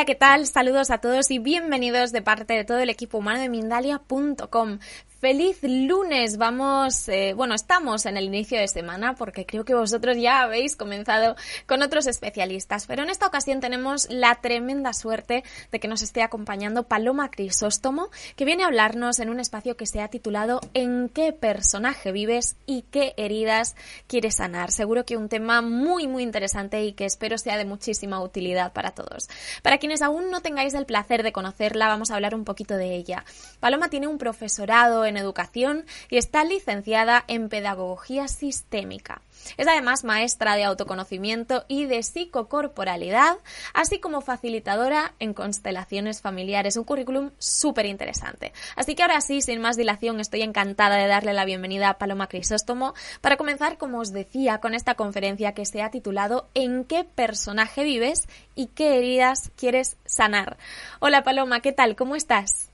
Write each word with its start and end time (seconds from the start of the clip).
Hola, 0.00 0.06
¿qué 0.06 0.14
tal? 0.14 0.46
Saludos 0.46 0.90
a 0.90 0.96
todos 0.96 1.30
y 1.30 1.38
bienvenidos 1.38 2.10
de 2.10 2.22
parte 2.22 2.54
de 2.54 2.64
todo 2.64 2.78
el 2.78 2.88
equipo 2.88 3.18
humano 3.18 3.38
de 3.38 3.50
Mindalia.com. 3.50 4.78
Feliz 5.20 5.58
lunes, 5.62 6.38
vamos, 6.38 7.06
eh, 7.10 7.34
bueno, 7.36 7.54
estamos 7.54 8.06
en 8.06 8.16
el 8.16 8.24
inicio 8.24 8.58
de 8.58 8.66
semana 8.68 9.16
porque 9.16 9.44
creo 9.44 9.66
que 9.66 9.74
vosotros 9.74 10.16
ya 10.16 10.40
habéis 10.40 10.76
comenzado 10.76 11.36
con 11.66 11.82
otros 11.82 12.06
especialistas, 12.06 12.86
pero 12.86 13.02
en 13.02 13.10
esta 13.10 13.26
ocasión 13.26 13.60
tenemos 13.60 14.08
la 14.08 14.36
tremenda 14.36 14.94
suerte 14.94 15.44
de 15.70 15.78
que 15.78 15.88
nos 15.88 16.00
esté 16.00 16.22
acompañando 16.22 16.84
Paloma 16.84 17.30
Crisóstomo, 17.30 18.08
que 18.34 18.46
viene 18.46 18.62
a 18.62 18.68
hablarnos 18.68 19.18
en 19.18 19.28
un 19.28 19.40
espacio 19.40 19.76
que 19.76 19.84
se 19.84 20.00
ha 20.00 20.08
titulado 20.08 20.62
¿En 20.72 21.10
qué 21.10 21.34
personaje 21.34 22.12
vives 22.12 22.56
y 22.64 22.86
qué 22.90 23.12
heridas 23.18 23.76
quieres 24.06 24.36
sanar? 24.36 24.72
Seguro 24.72 25.04
que 25.04 25.18
un 25.18 25.28
tema 25.28 25.60
muy, 25.60 26.08
muy 26.08 26.22
interesante 26.22 26.82
y 26.82 26.94
que 26.94 27.04
espero 27.04 27.36
sea 27.36 27.58
de 27.58 27.66
muchísima 27.66 28.22
utilidad 28.22 28.72
para 28.72 28.92
todos. 28.92 29.28
Para 29.62 29.76
quienes 29.76 30.00
aún 30.00 30.30
no 30.30 30.40
tengáis 30.40 30.72
el 30.72 30.86
placer 30.86 31.22
de 31.22 31.32
conocerla, 31.32 31.88
vamos 31.88 32.10
a 32.10 32.14
hablar 32.14 32.34
un 32.34 32.46
poquito 32.46 32.78
de 32.78 32.94
ella. 32.94 33.26
Paloma 33.60 33.90
tiene 33.90 34.06
un 34.06 34.16
profesorado 34.16 35.09
educación 35.16 35.84
y 36.08 36.16
está 36.16 36.44
licenciada 36.44 37.24
en 37.28 37.48
pedagogía 37.48 38.28
sistémica. 38.28 39.22
Es 39.56 39.66
además 39.66 40.04
maestra 40.04 40.56
de 40.56 40.64
autoconocimiento 40.64 41.64
y 41.68 41.86
de 41.86 42.02
psicocorporalidad, 42.02 43.38
así 43.74 43.98
como 43.98 44.20
facilitadora 44.20 45.14
en 45.18 45.34
constelaciones 45.34 46.20
familiares. 46.20 46.76
Un 46.76 46.84
currículum 46.84 47.30
súper 47.38 47.86
interesante. 47.86 48.52
Así 48.76 48.94
que 48.94 49.02
ahora 49.02 49.20
sí, 49.20 49.40
sin 49.40 49.60
más 49.60 49.76
dilación, 49.76 50.20
estoy 50.20 50.42
encantada 50.42 50.96
de 50.96 51.06
darle 51.06 51.32
la 51.32 51.44
bienvenida 51.44 51.88
a 51.88 51.98
Paloma 51.98 52.28
Crisóstomo 52.28 52.94
para 53.20 53.36
comenzar, 53.36 53.78
como 53.78 53.98
os 53.98 54.12
decía, 54.12 54.58
con 54.58 54.74
esta 54.74 54.94
conferencia 54.94 55.54
que 55.54 55.66
se 55.66 55.82
ha 55.82 55.90
titulado 55.90 56.48
¿En 56.54 56.84
qué 56.84 57.04
personaje 57.04 57.84
vives 57.84 58.28
y 58.54 58.66
qué 58.66 58.98
heridas 58.98 59.50
quieres 59.56 59.96
sanar? 60.04 60.58
Hola 61.00 61.22
Paloma, 61.22 61.60
¿qué 61.60 61.72
tal? 61.72 61.96
¿Cómo 61.96 62.16
estás? 62.16 62.69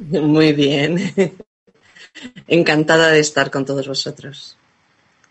Muy 0.00 0.52
bien. 0.52 1.14
Encantada 2.48 3.10
de 3.10 3.20
estar 3.20 3.50
con 3.50 3.64
todos 3.64 3.86
vosotros. 3.86 4.56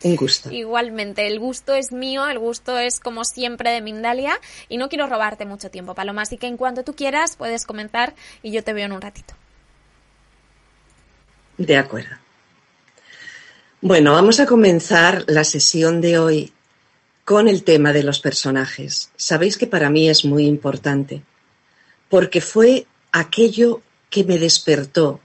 Un 0.03 0.15
gusto. 0.15 0.49
Igualmente, 0.51 1.27
el 1.27 1.39
gusto 1.39 1.73
es 1.73 1.91
mío, 1.91 2.25
el 2.27 2.39
gusto 2.39 2.77
es 2.77 3.01
como 3.01 3.25
siempre 3.25 3.71
de 3.71 3.81
Mindalia 3.81 4.39
y 4.69 4.77
no 4.77 4.87
quiero 4.87 5.07
robarte 5.07 5.45
mucho 5.45 5.69
tiempo, 5.69 5.93
Paloma, 5.93 6.21
así 6.21 6.37
que 6.37 6.47
en 6.47 6.55
cuanto 6.55 6.83
tú 6.83 6.95
quieras 6.95 7.35
puedes 7.35 7.65
comenzar 7.65 8.15
y 8.41 8.51
yo 8.51 8.63
te 8.63 8.71
veo 8.71 8.85
en 8.85 8.93
un 8.93 9.01
ratito. 9.01 9.33
De 11.57 11.75
acuerdo. 11.75 12.15
Bueno, 13.81 14.13
vamos 14.13 14.39
a 14.39 14.45
comenzar 14.45 15.25
la 15.27 15.43
sesión 15.43 15.99
de 15.99 16.17
hoy 16.17 16.53
con 17.25 17.49
el 17.49 17.63
tema 17.63 17.91
de 17.91 18.03
los 18.03 18.21
personajes. 18.21 19.11
Sabéis 19.17 19.57
que 19.57 19.67
para 19.67 19.89
mí 19.89 20.09
es 20.09 20.23
muy 20.23 20.45
importante 20.45 21.23
porque 22.07 22.39
fue 22.39 22.85
aquello 23.11 23.81
que 24.09 24.23
me 24.23 24.37
despertó. 24.37 25.19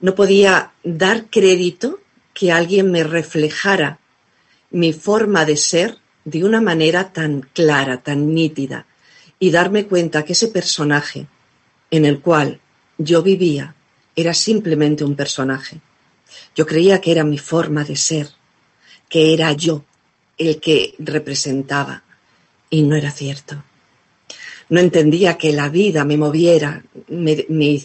No 0.00 0.14
podía 0.14 0.72
dar 0.84 1.26
crédito 1.30 2.00
que 2.34 2.52
alguien 2.52 2.90
me 2.90 3.02
reflejara 3.02 3.98
mi 4.70 4.92
forma 4.92 5.44
de 5.44 5.56
ser 5.56 5.98
de 6.24 6.44
una 6.44 6.60
manera 6.60 7.12
tan 7.12 7.40
clara, 7.52 8.02
tan 8.02 8.34
nítida, 8.34 8.86
y 9.40 9.50
darme 9.50 9.86
cuenta 9.86 10.24
que 10.24 10.34
ese 10.34 10.48
personaje 10.48 11.26
en 11.90 12.04
el 12.04 12.20
cual 12.20 12.60
yo 12.98 13.22
vivía 13.22 13.74
era 14.14 14.34
simplemente 14.34 15.04
un 15.04 15.16
personaje. 15.16 15.80
Yo 16.54 16.66
creía 16.66 17.00
que 17.00 17.12
era 17.12 17.24
mi 17.24 17.38
forma 17.38 17.84
de 17.84 17.96
ser, 17.96 18.28
que 19.08 19.32
era 19.32 19.52
yo 19.52 19.84
el 20.36 20.60
que 20.60 20.94
representaba, 20.98 22.02
y 22.68 22.82
no 22.82 22.94
era 22.94 23.10
cierto 23.10 23.62
no 24.68 24.80
entendía 24.80 25.38
que 25.38 25.52
la 25.52 25.68
vida 25.68 26.04
me 26.04 26.16
moviera, 26.16 26.84
me, 27.08 27.80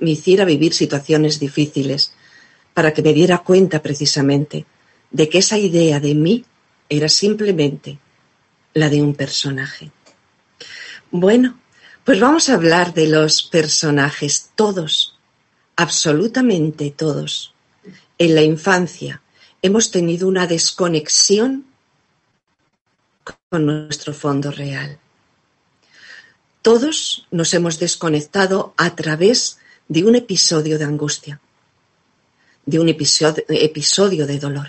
hiciera 0.00 0.44
vivir 0.44 0.72
situaciones 0.72 1.38
difíciles, 1.38 2.14
para 2.72 2.92
que 2.94 3.02
me 3.02 3.12
diera 3.12 3.38
cuenta 3.38 3.82
precisamente 3.82 4.64
de 5.10 5.28
que 5.28 5.38
esa 5.38 5.58
idea 5.58 6.00
de 6.00 6.14
mí 6.14 6.44
era 6.88 7.08
simplemente 7.08 7.98
la 8.72 8.88
de 8.88 9.02
un 9.02 9.14
personaje. 9.14 9.90
Bueno, 11.10 11.58
pues 12.04 12.18
vamos 12.18 12.48
a 12.48 12.54
hablar 12.54 12.94
de 12.94 13.08
los 13.08 13.42
personajes, 13.42 14.50
todos, 14.54 15.18
absolutamente 15.76 16.90
todos. 16.90 17.54
En 18.16 18.34
la 18.34 18.42
infancia 18.42 19.20
hemos 19.60 19.90
tenido 19.90 20.26
una 20.26 20.46
desconexión 20.46 21.66
con 23.50 23.66
nuestro 23.66 24.14
fondo 24.14 24.50
real. 24.50 24.98
Todos 26.62 27.26
nos 27.32 27.54
hemos 27.54 27.80
desconectado 27.80 28.72
a 28.76 28.94
través 28.94 29.58
de 29.88 30.04
un 30.04 30.14
episodio 30.14 30.78
de 30.78 30.84
angustia, 30.84 31.40
de 32.66 32.78
un 32.78 32.88
episodio, 32.88 34.26
de 34.28 34.38
dolor, 34.38 34.68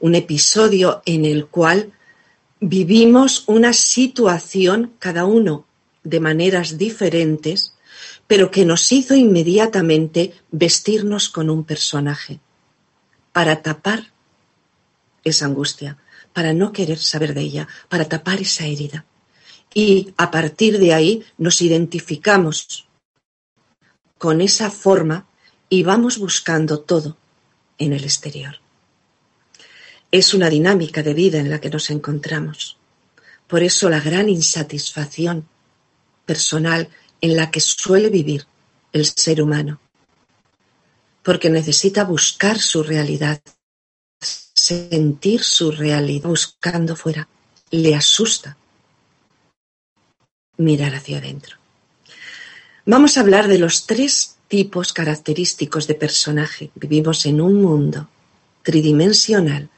un 0.00 0.14
episodio 0.14 1.00
en 1.06 1.24
el 1.24 1.46
cual 1.46 1.92
vivimos 2.60 3.44
una 3.46 3.72
situación, 3.72 4.92
cada 4.98 5.24
uno 5.24 5.64
de 6.04 6.20
maneras 6.20 6.76
diferentes, 6.76 7.74
pero 8.26 8.50
que 8.50 8.66
nos 8.66 8.92
hizo 8.92 9.14
inmediatamente 9.14 10.34
vestirnos 10.50 11.30
con 11.30 11.48
un 11.48 11.64
personaje 11.64 12.38
para 13.32 13.62
tapar 13.62 14.12
esa 15.24 15.46
angustia, 15.46 15.96
para 16.34 16.52
no 16.52 16.70
querer 16.70 16.98
saber 16.98 17.32
de 17.32 17.40
ella, 17.40 17.68
para 17.88 18.04
tapar 18.04 18.40
esa 18.40 18.66
herida 18.66 19.06
y 19.74 20.12
a 20.16 20.30
partir 20.30 20.78
de 20.78 20.94
ahí 20.94 21.24
nos 21.38 21.62
identificamos 21.62 22.88
con 24.18 24.40
esa 24.40 24.70
forma 24.70 25.26
y 25.68 25.82
vamos 25.82 26.18
buscando 26.18 26.80
todo 26.80 27.16
en 27.78 27.92
el 27.92 28.04
exterior. 28.04 28.56
Es 30.10 30.34
una 30.34 30.50
dinámica 30.50 31.02
de 31.02 31.14
vida 31.14 31.38
en 31.38 31.50
la 31.50 31.60
que 31.60 31.70
nos 31.70 31.90
encontramos. 31.90 32.76
Por 33.46 33.62
eso 33.62 33.88
la 33.88 34.00
gran 34.00 34.28
insatisfacción 34.28 35.48
personal 36.26 36.88
en 37.20 37.36
la 37.36 37.50
que 37.50 37.60
suele 37.60 38.08
vivir 38.08 38.46
el 38.92 39.06
ser 39.06 39.40
humano. 39.40 39.80
Porque 41.22 41.48
necesita 41.48 42.04
buscar 42.04 42.58
su 42.58 42.82
realidad, 42.82 43.40
sentir 44.20 45.42
su 45.42 45.70
realidad 45.70 46.28
buscando 46.28 46.96
fuera. 46.96 47.28
Le 47.70 47.94
asusta 47.94 48.56
mirar 50.60 50.94
hacia 50.94 51.18
adentro. 51.18 51.56
Vamos 52.86 53.16
a 53.16 53.20
hablar 53.20 53.48
de 53.48 53.58
los 53.58 53.86
tres 53.86 54.36
tipos 54.48 54.92
característicos 54.92 55.86
de 55.86 55.94
personaje. 55.94 56.70
Vivimos 56.74 57.26
en 57.26 57.40
un 57.40 57.62
mundo 57.62 58.08
tridimensional 58.62 59.68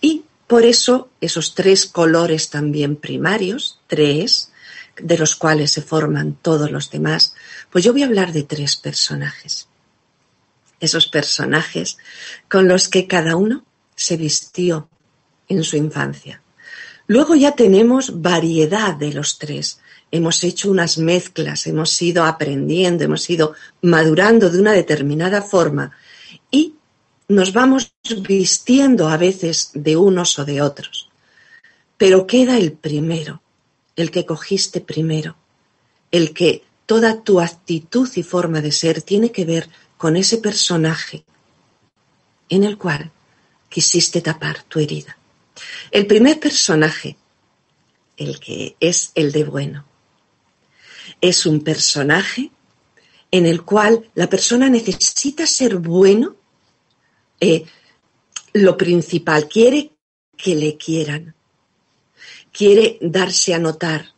y 0.00 0.24
por 0.46 0.64
eso 0.64 1.10
esos 1.20 1.54
tres 1.54 1.86
colores 1.86 2.50
también 2.50 2.96
primarios, 2.96 3.80
tres, 3.86 4.50
de 4.96 5.16
los 5.16 5.36
cuales 5.36 5.70
se 5.70 5.82
forman 5.82 6.34
todos 6.34 6.70
los 6.70 6.90
demás, 6.90 7.34
pues 7.70 7.84
yo 7.84 7.92
voy 7.92 8.02
a 8.02 8.06
hablar 8.06 8.32
de 8.32 8.42
tres 8.42 8.76
personajes. 8.76 9.68
Esos 10.80 11.06
personajes 11.06 11.96
con 12.48 12.68
los 12.68 12.88
que 12.88 13.06
cada 13.06 13.36
uno 13.36 13.64
se 13.94 14.16
vistió 14.16 14.88
en 15.48 15.62
su 15.64 15.76
infancia. 15.76 16.42
Luego 17.06 17.34
ya 17.34 17.52
tenemos 17.52 18.22
variedad 18.22 18.94
de 18.94 19.12
los 19.12 19.38
tres, 19.38 19.80
hemos 20.12 20.44
hecho 20.44 20.70
unas 20.70 20.98
mezclas, 20.98 21.66
hemos 21.66 22.00
ido 22.00 22.24
aprendiendo, 22.24 23.02
hemos 23.02 23.28
ido 23.30 23.54
madurando 23.80 24.50
de 24.50 24.60
una 24.60 24.72
determinada 24.72 25.40
forma 25.40 25.90
y 26.50 26.74
nos 27.28 27.52
vamos 27.54 27.94
vistiendo 28.20 29.08
a 29.08 29.16
veces 29.16 29.70
de 29.72 29.96
unos 29.96 30.38
o 30.38 30.44
de 30.44 30.60
otros, 30.60 31.08
pero 31.96 32.26
queda 32.26 32.58
el 32.58 32.72
primero, 32.72 33.42
el 33.96 34.10
que 34.10 34.26
cogiste 34.26 34.82
primero, 34.82 35.36
el 36.10 36.34
que 36.34 36.62
toda 36.84 37.22
tu 37.22 37.40
actitud 37.40 38.08
y 38.14 38.22
forma 38.22 38.60
de 38.60 38.70
ser 38.70 39.00
tiene 39.00 39.32
que 39.32 39.46
ver 39.46 39.70
con 39.96 40.16
ese 40.16 40.38
personaje 40.38 41.24
en 42.50 42.64
el 42.64 42.76
cual 42.76 43.10
quisiste 43.70 44.20
tapar 44.20 44.62
tu 44.64 44.78
herida. 44.78 45.16
El 45.90 46.06
primer 46.06 46.38
personaje, 46.38 47.16
el 48.18 48.38
que 48.38 48.76
es 48.78 49.12
el 49.14 49.32
de 49.32 49.44
bueno, 49.44 49.86
es 51.22 51.46
un 51.46 51.60
personaje 51.60 52.50
en 53.30 53.46
el 53.46 53.62
cual 53.62 54.10
la 54.14 54.28
persona 54.28 54.68
necesita 54.68 55.46
ser 55.46 55.76
bueno, 55.76 56.36
eh, 57.40 57.64
lo 58.52 58.76
principal, 58.76 59.48
quiere 59.48 59.92
que 60.36 60.54
le 60.54 60.76
quieran, 60.76 61.34
quiere 62.52 62.98
darse 63.00 63.54
a 63.54 63.58
notar, 63.58 64.12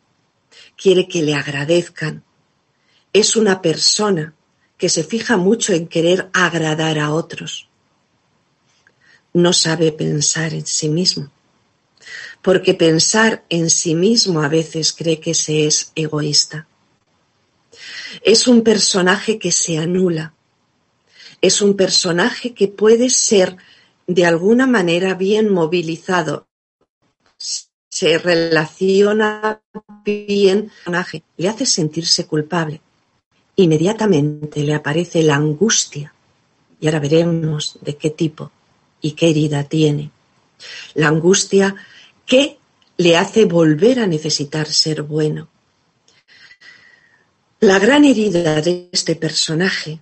quiere 0.76 1.06
que 1.06 1.22
le 1.22 1.34
agradezcan. 1.34 2.24
Es 3.12 3.36
una 3.36 3.62
persona 3.62 4.34
que 4.76 4.88
se 4.88 5.04
fija 5.04 5.36
mucho 5.36 5.72
en 5.72 5.86
querer 5.86 6.30
agradar 6.32 6.98
a 6.98 7.12
otros. 7.12 7.68
No 9.32 9.52
sabe 9.52 9.92
pensar 9.92 10.54
en 10.54 10.66
sí 10.66 10.88
mismo, 10.88 11.30
porque 12.42 12.74
pensar 12.74 13.44
en 13.50 13.68
sí 13.68 13.94
mismo 13.94 14.42
a 14.42 14.48
veces 14.48 14.92
cree 14.92 15.20
que 15.20 15.34
se 15.34 15.66
es 15.66 15.92
egoísta. 15.94 16.66
Es 18.22 18.46
un 18.46 18.62
personaje 18.62 19.38
que 19.38 19.52
se 19.52 19.78
anula. 19.78 20.34
Es 21.40 21.60
un 21.62 21.74
personaje 21.74 22.54
que 22.54 22.68
puede 22.68 23.10
ser 23.10 23.56
de 24.06 24.26
alguna 24.26 24.66
manera 24.66 25.14
bien 25.14 25.52
movilizado. 25.52 26.46
Se 27.88 28.18
relaciona 28.18 29.60
bien 30.04 30.70
personaje, 30.70 31.22
le 31.36 31.48
hace 31.48 31.66
sentirse 31.66 32.26
culpable. 32.26 32.80
Inmediatamente 33.56 34.62
le 34.62 34.74
aparece 34.74 35.22
la 35.22 35.36
angustia. 35.36 36.12
Y 36.80 36.86
ahora 36.86 36.98
veremos 36.98 37.78
de 37.80 37.96
qué 37.96 38.10
tipo 38.10 38.50
y 39.00 39.12
qué 39.12 39.30
herida 39.30 39.64
tiene. 39.64 40.10
La 40.94 41.08
angustia 41.08 41.74
que 42.26 42.58
le 42.96 43.16
hace 43.16 43.44
volver 43.44 44.00
a 44.00 44.06
necesitar 44.06 44.66
ser 44.66 45.02
bueno. 45.02 45.48
La 47.64 47.78
gran 47.78 48.04
herida 48.04 48.60
de 48.60 48.90
este 48.92 49.16
personaje 49.16 49.98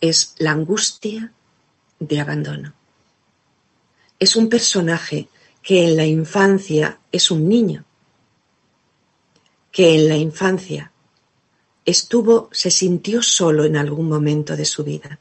es 0.00 0.36
la 0.38 0.52
angustia 0.52 1.32
de 1.98 2.20
abandono. 2.20 2.72
Es 4.16 4.36
un 4.36 4.48
personaje 4.48 5.26
que 5.60 5.88
en 5.88 5.96
la 5.96 6.06
infancia 6.06 7.00
es 7.10 7.32
un 7.32 7.48
niño, 7.48 7.84
que 9.72 9.96
en 9.96 10.08
la 10.08 10.16
infancia 10.16 10.92
estuvo, 11.84 12.48
se 12.52 12.70
sintió 12.70 13.24
solo 13.24 13.64
en 13.64 13.76
algún 13.76 14.08
momento 14.08 14.56
de 14.56 14.64
su 14.64 14.84
vida. 14.84 15.18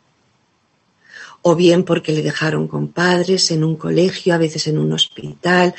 O 1.42 1.56
bien 1.56 1.86
porque 1.86 2.12
le 2.12 2.22
dejaron 2.22 2.68
con 2.68 2.90
padres 2.90 3.50
en 3.50 3.64
un 3.64 3.78
colegio, 3.78 4.36
a 4.36 4.38
veces 4.38 4.68
en 4.68 4.78
un 4.78 4.94
hospital, 4.94 5.74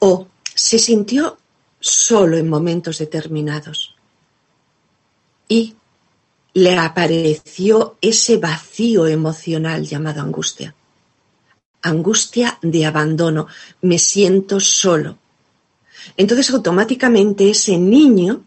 o 0.00 0.26
se 0.42 0.80
sintió 0.80 1.38
solo 1.78 2.36
en 2.36 2.48
momentos 2.48 2.98
determinados 2.98 3.94
y 5.52 5.76
le 6.54 6.78
apareció 6.78 7.98
ese 8.00 8.38
vacío 8.38 9.06
emocional 9.06 9.86
llamado 9.86 10.22
angustia. 10.22 10.74
Angustia 11.82 12.58
de 12.62 12.86
abandono. 12.86 13.48
Me 13.82 13.98
siento 13.98 14.60
solo. 14.60 15.18
Entonces 16.16 16.50
automáticamente 16.50 17.50
ese 17.50 17.76
niño 17.76 18.46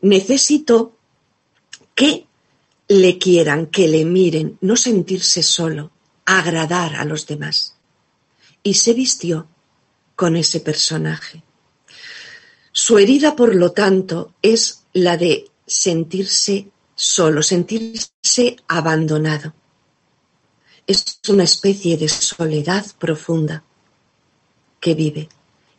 necesitó 0.00 0.96
que 1.94 2.26
le 2.88 3.18
quieran, 3.18 3.66
que 3.66 3.86
le 3.86 4.06
miren, 4.06 4.56
no 4.62 4.76
sentirse 4.76 5.42
solo, 5.42 5.90
agradar 6.24 6.96
a 6.96 7.04
los 7.04 7.26
demás. 7.26 7.76
Y 8.62 8.74
se 8.74 8.94
vistió 8.94 9.46
con 10.14 10.36
ese 10.36 10.60
personaje. 10.60 11.42
Su 12.72 12.96
herida, 12.96 13.36
por 13.36 13.54
lo 13.54 13.72
tanto, 13.72 14.32
es 14.40 14.84
la 14.94 15.18
de 15.18 15.50
sentirse 15.66 16.68
solo, 16.94 17.42
sentirse 17.42 18.56
abandonado. 18.68 19.54
Es 20.86 21.20
una 21.28 21.44
especie 21.44 21.96
de 21.96 22.08
soledad 22.08 22.86
profunda 22.98 23.64
que 24.80 24.94
vive 24.94 25.28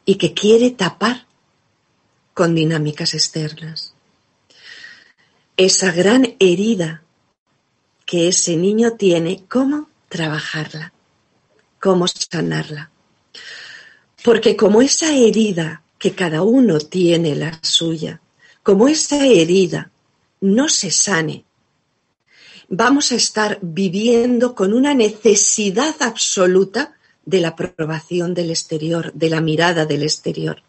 y 0.05 0.15
que 0.15 0.33
quiere 0.33 0.71
tapar 0.71 1.25
con 2.33 2.53
dinámicas 2.53 3.13
externas. 3.13 3.93
Esa 5.55 5.91
gran 5.91 6.35
herida 6.39 7.03
que 8.05 8.27
ese 8.27 8.57
niño 8.57 8.93
tiene, 8.93 9.43
¿cómo 9.49 9.89
trabajarla? 10.07 10.93
¿Cómo 11.79 12.07
sanarla? 12.07 12.91
Porque 14.23 14.55
como 14.55 14.81
esa 14.81 15.13
herida 15.15 15.83
que 15.97 16.13
cada 16.13 16.43
uno 16.43 16.79
tiene 16.79 17.35
la 17.35 17.59
suya, 17.63 18.21
como 18.67 18.89
esa 18.89 19.25
herida 19.25 19.91
no 20.41 20.67
se 20.67 20.91
sane, 20.91 21.45
vamos 22.67 23.13
a 23.13 23.15
estar 23.15 23.59
viviendo 23.61 24.55
con 24.55 24.73
una 24.73 24.93
necesidad 24.93 25.95
absoluta 26.01 26.97
de 27.25 27.39
la 27.39 27.47
aprobación 27.55 28.33
del 28.33 28.49
exterior, 28.49 29.13
de 29.13 29.29
la 29.29 29.39
mirada 29.39 29.85
del 29.85 30.03
exterior. 30.03 30.63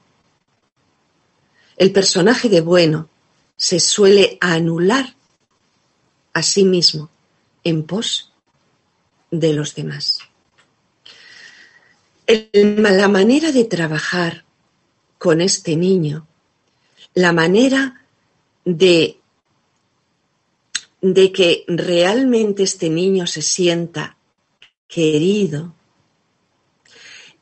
El 1.77 1.91
personaje 1.91 2.49
de 2.49 2.61
bueno 2.61 3.09
se 3.57 3.81
suele 3.81 4.39
anular 4.41 5.17
a 6.35 6.45
sí 6.45 6.63
mismo 6.63 7.11
en 7.65 7.83
pos 7.83 8.33
de 9.33 9.55
los 9.55 9.75
demás. 9.75 10.21
la 12.53 13.09
manera 13.09 13.51
de 13.51 13.65
trabajar 13.65 14.45
con 15.19 15.41
este 15.41 15.75
niño 15.75 16.28
la 17.15 17.33
manera 17.33 18.05
de, 18.65 19.19
de 21.01 21.33
que 21.33 21.65
realmente 21.67 22.63
este 22.63 22.91
niño 22.91 23.27
se 23.27 23.43
sienta 23.43 24.17
querido 24.87 25.75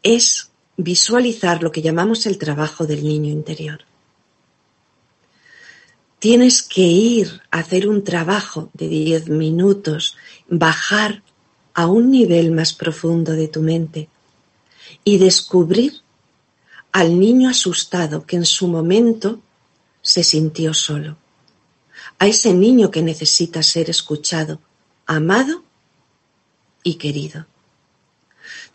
es 0.02 0.50
visualizar 0.76 1.62
lo 1.62 1.72
que 1.72 1.82
llamamos 1.82 2.26
el 2.26 2.38
trabajo 2.38 2.86
del 2.86 3.02
niño 3.04 3.30
interior. 3.30 3.80
Tienes 6.18 6.62
que 6.62 6.82
ir 6.82 7.42
a 7.50 7.58
hacer 7.58 7.88
un 7.88 8.02
trabajo 8.02 8.70
de 8.72 8.88
10 8.88 9.28
minutos, 9.28 10.16
bajar 10.48 11.22
a 11.74 11.86
un 11.86 12.10
nivel 12.10 12.52
más 12.52 12.72
profundo 12.72 13.32
de 13.32 13.48
tu 13.48 13.60
mente 13.60 14.08
y 15.04 15.18
descubrir 15.18 16.00
al 16.92 17.18
niño 17.18 17.50
asustado 17.50 18.24
que 18.24 18.36
en 18.36 18.46
su 18.46 18.68
momento 18.68 19.42
se 20.06 20.22
sintió 20.22 20.72
solo. 20.72 21.16
A 22.20 22.28
ese 22.28 22.54
niño 22.54 22.92
que 22.92 23.02
necesita 23.02 23.60
ser 23.64 23.90
escuchado, 23.90 24.60
amado 25.04 25.64
y 26.84 26.94
querido. 26.94 27.46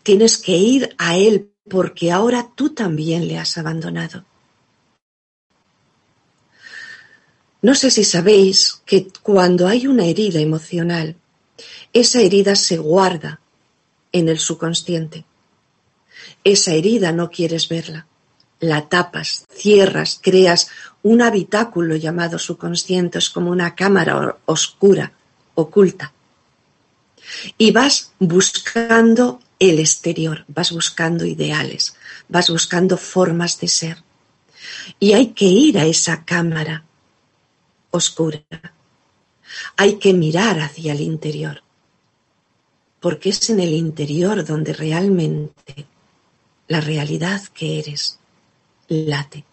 Tienes 0.02 0.36
que 0.36 0.58
ir 0.58 0.94
a 0.98 1.16
él 1.16 1.50
porque 1.70 2.12
ahora 2.12 2.50
tú 2.54 2.74
también 2.74 3.26
le 3.28 3.38
has 3.38 3.56
abandonado. 3.56 4.26
No 7.62 7.74
sé 7.74 7.90
si 7.90 8.04
sabéis 8.04 8.82
que 8.84 9.08
cuando 9.22 9.68
hay 9.68 9.86
una 9.86 10.04
herida 10.04 10.38
emocional, 10.38 11.16
esa 11.94 12.20
herida 12.20 12.56
se 12.56 12.76
guarda 12.76 13.40
en 14.12 14.28
el 14.28 14.38
subconsciente. 14.38 15.24
Esa 16.44 16.74
herida 16.74 17.10
no 17.10 17.30
quieres 17.30 17.70
verla 17.70 18.06
la 18.62 18.88
tapas, 18.88 19.44
cierras, 19.52 20.20
creas 20.22 20.68
un 21.02 21.20
habitáculo 21.20 21.96
llamado 21.96 22.38
subconsciente, 22.38 23.18
es 23.18 23.28
como 23.28 23.50
una 23.50 23.74
cámara 23.74 24.38
oscura, 24.46 25.12
oculta. 25.56 26.12
Y 27.58 27.72
vas 27.72 28.12
buscando 28.20 29.40
el 29.58 29.80
exterior, 29.80 30.44
vas 30.46 30.70
buscando 30.70 31.26
ideales, 31.26 31.96
vas 32.28 32.50
buscando 32.50 32.96
formas 32.96 33.58
de 33.58 33.66
ser. 33.66 34.04
Y 35.00 35.12
hay 35.14 35.32
que 35.32 35.46
ir 35.46 35.76
a 35.76 35.84
esa 35.84 36.24
cámara 36.24 36.84
oscura. 37.90 38.44
Hay 39.76 39.96
que 39.96 40.14
mirar 40.14 40.60
hacia 40.60 40.92
el 40.92 41.00
interior, 41.00 41.64
porque 43.00 43.30
es 43.30 43.50
en 43.50 43.58
el 43.58 43.74
interior 43.74 44.44
donde 44.44 44.72
realmente 44.72 45.86
la 46.68 46.80
realidad 46.80 47.42
que 47.48 47.80
eres 47.80 48.20
late. 48.88 49.44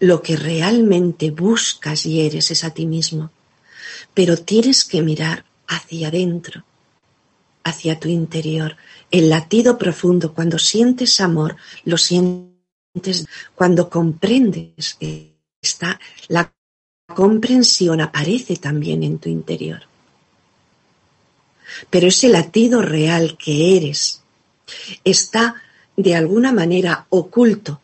Lo 0.00 0.22
que 0.22 0.36
realmente 0.36 1.30
buscas 1.30 2.04
y 2.06 2.20
eres 2.20 2.50
es 2.50 2.64
a 2.64 2.70
ti 2.70 2.86
mismo, 2.86 3.30
pero 4.12 4.36
tienes 4.36 4.84
que 4.84 5.02
mirar 5.02 5.44
hacia 5.66 6.08
adentro, 6.08 6.64
hacia 7.62 7.98
tu 7.98 8.08
interior. 8.08 8.76
El 9.10 9.30
latido 9.30 9.78
profundo, 9.78 10.34
cuando 10.34 10.58
sientes 10.58 11.20
amor, 11.20 11.56
lo 11.84 11.96
sientes 11.96 13.26
cuando 13.54 13.88
comprendes, 13.88 14.98
está 15.62 15.98
la 16.28 16.52
comprensión 17.06 18.00
aparece 18.00 18.56
también 18.56 19.02
en 19.02 19.18
tu 19.18 19.28
interior. 19.28 19.82
Pero 21.90 22.08
ese 22.08 22.28
latido 22.28 22.82
real 22.82 23.36
que 23.36 23.76
eres 23.76 24.22
está 25.04 25.62
de 25.96 26.14
alguna 26.14 26.52
manera 26.52 27.06
oculto 27.10 27.80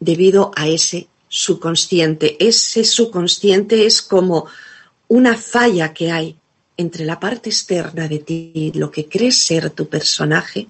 debido 0.00 0.52
a 0.56 0.68
ese 0.68 1.08
subconsciente. 1.28 2.36
Ese 2.40 2.84
subconsciente 2.84 3.86
es 3.86 4.02
como 4.02 4.46
una 5.08 5.36
falla 5.36 5.92
que 5.92 6.10
hay 6.10 6.36
entre 6.76 7.04
la 7.04 7.18
parte 7.18 7.50
externa 7.50 8.06
de 8.06 8.20
ti, 8.20 8.72
lo 8.74 8.90
que 8.90 9.08
crees 9.08 9.36
ser 9.36 9.70
tu 9.70 9.88
personaje, 9.88 10.68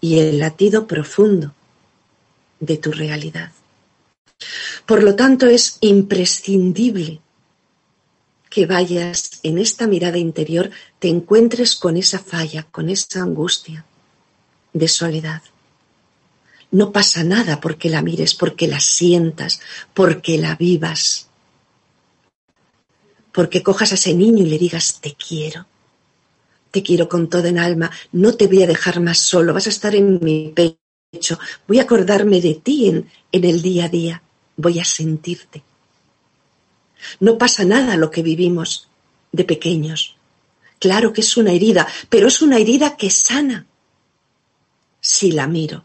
y 0.00 0.18
el 0.18 0.38
latido 0.38 0.86
profundo 0.86 1.54
de 2.60 2.76
tu 2.76 2.92
realidad. 2.92 3.50
Por 4.84 5.02
lo 5.02 5.16
tanto, 5.16 5.46
es 5.46 5.78
imprescindible 5.80 7.20
que 8.50 8.66
vayas 8.66 9.40
en 9.42 9.58
esta 9.58 9.86
mirada 9.86 10.18
interior, 10.18 10.70
te 10.98 11.08
encuentres 11.08 11.76
con 11.76 11.96
esa 11.96 12.18
falla, 12.18 12.66
con 12.70 12.88
esa 12.88 13.22
angustia 13.22 13.84
de 14.72 14.88
soledad. 14.88 15.42
No 16.70 16.92
pasa 16.92 17.24
nada 17.24 17.60
porque 17.60 17.88
la 17.88 18.02
mires, 18.02 18.34
porque 18.34 18.66
la 18.66 18.80
sientas, 18.80 19.60
porque 19.94 20.36
la 20.38 20.56
vivas, 20.56 21.28
porque 23.32 23.62
cojas 23.62 23.92
a 23.92 23.94
ese 23.94 24.14
niño 24.14 24.44
y 24.44 24.48
le 24.48 24.58
digas 24.58 25.00
te 25.00 25.14
quiero, 25.14 25.66
te 26.70 26.82
quiero 26.82 27.08
con 27.08 27.28
todo 27.28 27.46
en 27.46 27.58
alma, 27.58 27.90
no 28.12 28.34
te 28.34 28.46
voy 28.46 28.62
a 28.62 28.66
dejar 28.66 29.00
más 29.00 29.18
solo, 29.18 29.54
vas 29.54 29.66
a 29.66 29.70
estar 29.70 29.94
en 29.94 30.18
mi 30.22 30.52
pecho, 30.54 31.38
voy 31.68 31.78
a 31.78 31.82
acordarme 31.82 32.40
de 32.40 32.54
ti 32.54 32.88
en, 32.88 33.10
en 33.30 33.44
el 33.44 33.62
día 33.62 33.84
a 33.84 33.88
día 33.88 34.22
voy 34.56 34.80
a 34.80 34.84
sentirte. 34.84 35.62
No 37.20 37.38
pasa 37.38 37.64
nada 37.64 37.96
lo 37.96 38.10
que 38.10 38.22
vivimos 38.22 38.88
de 39.32 39.44
pequeños. 39.44 40.16
Claro 40.78 41.12
que 41.12 41.20
es 41.20 41.36
una 41.36 41.52
herida, 41.52 41.86
pero 42.08 42.28
es 42.28 42.42
una 42.42 42.58
herida 42.58 42.96
que 42.96 43.10
sana. 43.10 43.66
Si 45.00 45.32
la 45.32 45.46
miro, 45.46 45.84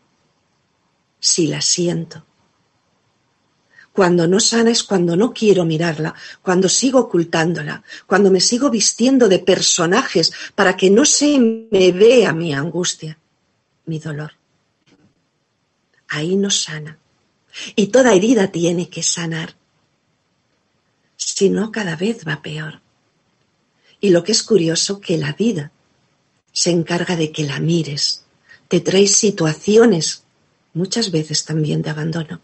si 1.22 1.48
la 1.48 1.62
siento. 1.62 2.26
Cuando 3.94 4.28
no 4.28 4.40
sana 4.40 4.72
es 4.72 4.84
cuando 4.84 5.16
no 5.16 5.34
quiero 5.34 5.64
mirarla, 5.64 6.16
cuando 6.42 6.68
sigo 6.68 7.00
ocultándola, 7.00 7.84
cuando 8.08 8.32
me 8.32 8.40
sigo 8.40 8.70
vistiendo 8.70 9.30
de 9.30 9.40
personajes 9.40 10.34
para 10.56 10.76
que 10.76 10.90
no 10.90 11.06
se 11.06 11.40
me 11.40 11.92
vea 11.92 12.34
mi 12.34 12.54
angustia, 12.54 13.18
mi 13.86 14.00
dolor. 14.00 14.34
Ahí 16.10 16.36
no 16.36 16.50
sana. 16.50 16.98
Y 17.76 17.88
toda 17.88 18.14
herida 18.14 18.48
tiene 18.48 18.90
que 18.90 19.04
sanar. 19.04 19.56
Si 21.18 21.50
no, 21.50 21.72
cada 21.72 21.96
vez 21.96 22.26
va 22.26 22.42
peor. 22.42 22.82
Y 24.00 24.10
lo 24.10 24.24
que 24.24 24.32
es 24.32 24.42
curioso, 24.42 25.00
que 25.00 25.18
la 25.18 25.34
vida 25.34 25.72
se 26.54 26.72
encarga 26.72 27.16
de 27.16 27.32
que 27.32 27.44
la 27.44 27.60
mires. 27.60 28.26
Te 28.68 28.80
trae 28.80 29.08
situaciones, 29.08 30.24
muchas 30.74 31.12
veces 31.12 31.46
también 31.46 31.82
de 31.82 31.90
abandono. 31.90 32.42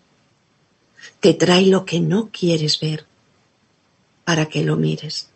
Te 1.20 1.34
trae 1.34 1.66
lo 1.68 1.86
que 1.86 2.00
no 2.00 2.30
quieres 2.32 2.80
ver 2.80 3.06
para 4.24 4.48
que 4.48 4.64
lo 4.64 4.76
mires. 4.76 5.30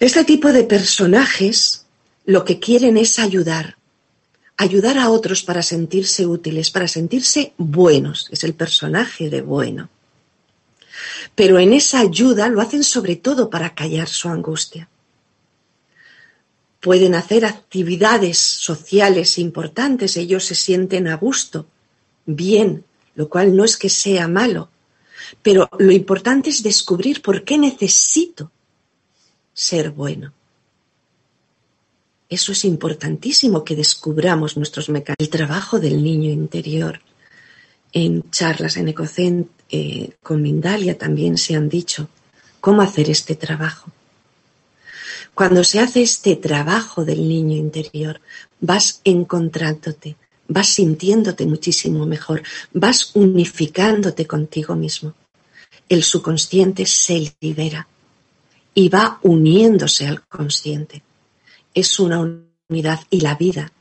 Este 0.00 0.24
tipo 0.24 0.52
de 0.52 0.64
personajes 0.64 1.86
lo 2.26 2.44
que 2.44 2.58
quieren 2.58 2.96
es 2.96 3.18
ayudar, 3.18 3.76
ayudar 4.56 4.98
a 4.98 5.10
otros 5.10 5.42
para 5.42 5.62
sentirse 5.62 6.26
útiles, 6.26 6.70
para 6.70 6.88
sentirse 6.88 7.52
buenos. 7.56 8.28
Es 8.30 8.44
el 8.44 8.54
personaje 8.54 9.30
de 9.30 9.42
bueno. 9.42 9.88
Pero 11.34 11.58
en 11.58 11.72
esa 11.72 12.00
ayuda 12.00 12.48
lo 12.48 12.60
hacen 12.60 12.84
sobre 12.84 13.16
todo 13.16 13.50
para 13.50 13.74
callar 13.74 14.08
su 14.08 14.28
angustia. 14.28 14.88
Pueden 16.84 17.14
hacer 17.14 17.46
actividades 17.46 18.36
sociales 18.36 19.38
importantes, 19.38 20.18
ellos 20.18 20.44
se 20.44 20.54
sienten 20.54 21.08
a 21.08 21.16
gusto, 21.16 21.66
bien, 22.26 22.84
lo 23.14 23.30
cual 23.30 23.56
no 23.56 23.64
es 23.64 23.78
que 23.78 23.88
sea 23.88 24.28
malo, 24.28 24.68
pero 25.42 25.66
lo 25.78 25.92
importante 25.92 26.50
es 26.50 26.62
descubrir 26.62 27.22
por 27.22 27.42
qué 27.42 27.56
necesito 27.56 28.50
ser 29.54 29.92
bueno. 29.92 30.34
Eso 32.28 32.52
es 32.52 32.66
importantísimo 32.66 33.64
que 33.64 33.76
descubramos 33.76 34.58
nuestros 34.58 34.90
mecanismos. 34.90 35.26
El 35.26 35.30
trabajo 35.30 35.80
del 35.80 36.04
niño 36.04 36.30
interior. 36.30 37.00
En 37.94 38.30
charlas 38.30 38.76
en 38.76 38.88
Ecocent 38.88 39.48
eh, 39.70 40.10
con 40.22 40.42
Mindalia 40.42 40.98
también 40.98 41.38
se 41.38 41.54
han 41.54 41.70
dicho 41.70 42.10
cómo 42.60 42.82
hacer 42.82 43.08
este 43.08 43.36
trabajo. 43.36 43.90
Cuando 45.32 45.64
se 45.64 45.80
hace 45.80 46.02
este 46.02 46.36
trabajo 46.36 47.04
del 47.04 47.26
niño 47.26 47.56
interior, 47.56 48.20
vas 48.60 49.00
encontrándote, 49.04 50.16
vas 50.48 50.68
sintiéndote 50.68 51.46
muchísimo 51.46 52.04
mejor, 52.06 52.42
vas 52.72 53.14
unificándote 53.14 54.26
contigo 54.26 54.74
mismo. 54.74 55.14
El 55.88 56.02
subconsciente 56.02 56.84
se 56.86 57.32
libera 57.40 57.88
y 58.74 58.88
va 58.88 59.18
uniéndose 59.22 60.06
al 60.06 60.26
consciente 60.26 61.02
es 61.74 61.98
una 61.98 62.20
unidad 62.68 63.00
y 63.10 63.20
la 63.20 63.34
vida, 63.34 63.72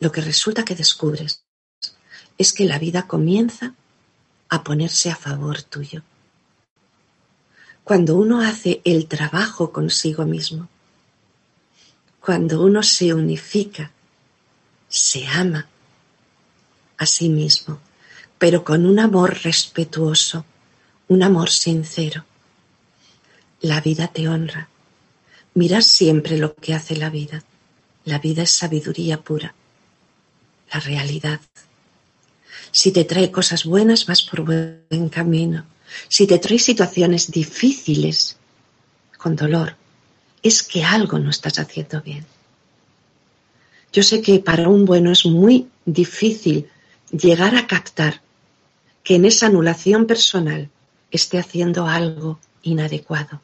lo 0.00 0.10
que 0.10 0.20
resulta 0.20 0.64
que 0.64 0.74
descubres 0.74 1.44
es 2.36 2.52
que 2.52 2.64
la 2.64 2.80
vida 2.80 3.06
comienza 3.06 3.74
a 4.48 4.64
ponerse 4.64 5.10
a 5.10 5.16
favor 5.16 5.62
tuyo. 5.62 6.02
Cuando 7.84 8.16
uno 8.16 8.40
hace 8.40 8.80
el 8.84 9.06
trabajo 9.06 9.70
consigo 9.70 10.24
mismo, 10.24 10.68
cuando 12.20 12.62
uno 12.62 12.82
se 12.82 13.12
unifica, 13.12 13.90
se 14.88 15.26
ama 15.26 15.68
a 16.96 17.06
sí 17.06 17.28
mismo, 17.28 17.78
pero 18.38 18.64
con 18.64 18.86
un 18.86 18.98
amor 18.98 19.42
respetuoso, 19.42 20.44
un 21.08 21.22
amor 21.22 21.50
sincero, 21.50 22.24
la 23.60 23.80
vida 23.80 24.08
te 24.08 24.28
honra 24.28 24.68
Mira 25.54 25.82
siempre 25.82 26.36
lo 26.36 26.56
que 26.56 26.74
hace 26.74 26.96
la 26.96 27.10
vida. 27.10 27.44
La 28.04 28.18
vida 28.18 28.42
es 28.42 28.50
sabiduría 28.50 29.22
pura, 29.22 29.54
la 30.72 30.80
realidad. 30.80 31.40
Si 32.72 32.90
te 32.90 33.04
trae 33.04 33.30
cosas 33.30 33.64
buenas, 33.64 34.04
vas 34.06 34.22
por 34.22 34.42
buen 34.42 35.08
camino. 35.08 35.64
Si 36.08 36.26
te 36.26 36.38
trae 36.38 36.58
situaciones 36.58 37.30
difíciles, 37.30 38.36
con 39.18 39.36
dolor, 39.36 39.76
es 40.42 40.62
que 40.62 40.84
algo 40.84 41.18
no 41.18 41.30
estás 41.30 41.58
haciendo 41.58 42.02
bien. 42.02 42.26
Yo 43.92 44.02
sé 44.02 44.20
que 44.20 44.38
para 44.40 44.68
un 44.68 44.84
bueno 44.84 45.12
es 45.12 45.24
muy 45.24 45.68
difícil 45.86 46.68
llegar 47.10 47.54
a 47.56 47.66
captar 47.66 48.20
que 49.02 49.14
en 49.14 49.24
esa 49.24 49.46
anulación 49.46 50.06
personal 50.06 50.68
esté 51.10 51.38
haciendo 51.38 51.86
algo 51.86 52.40
inadecuado 52.62 53.40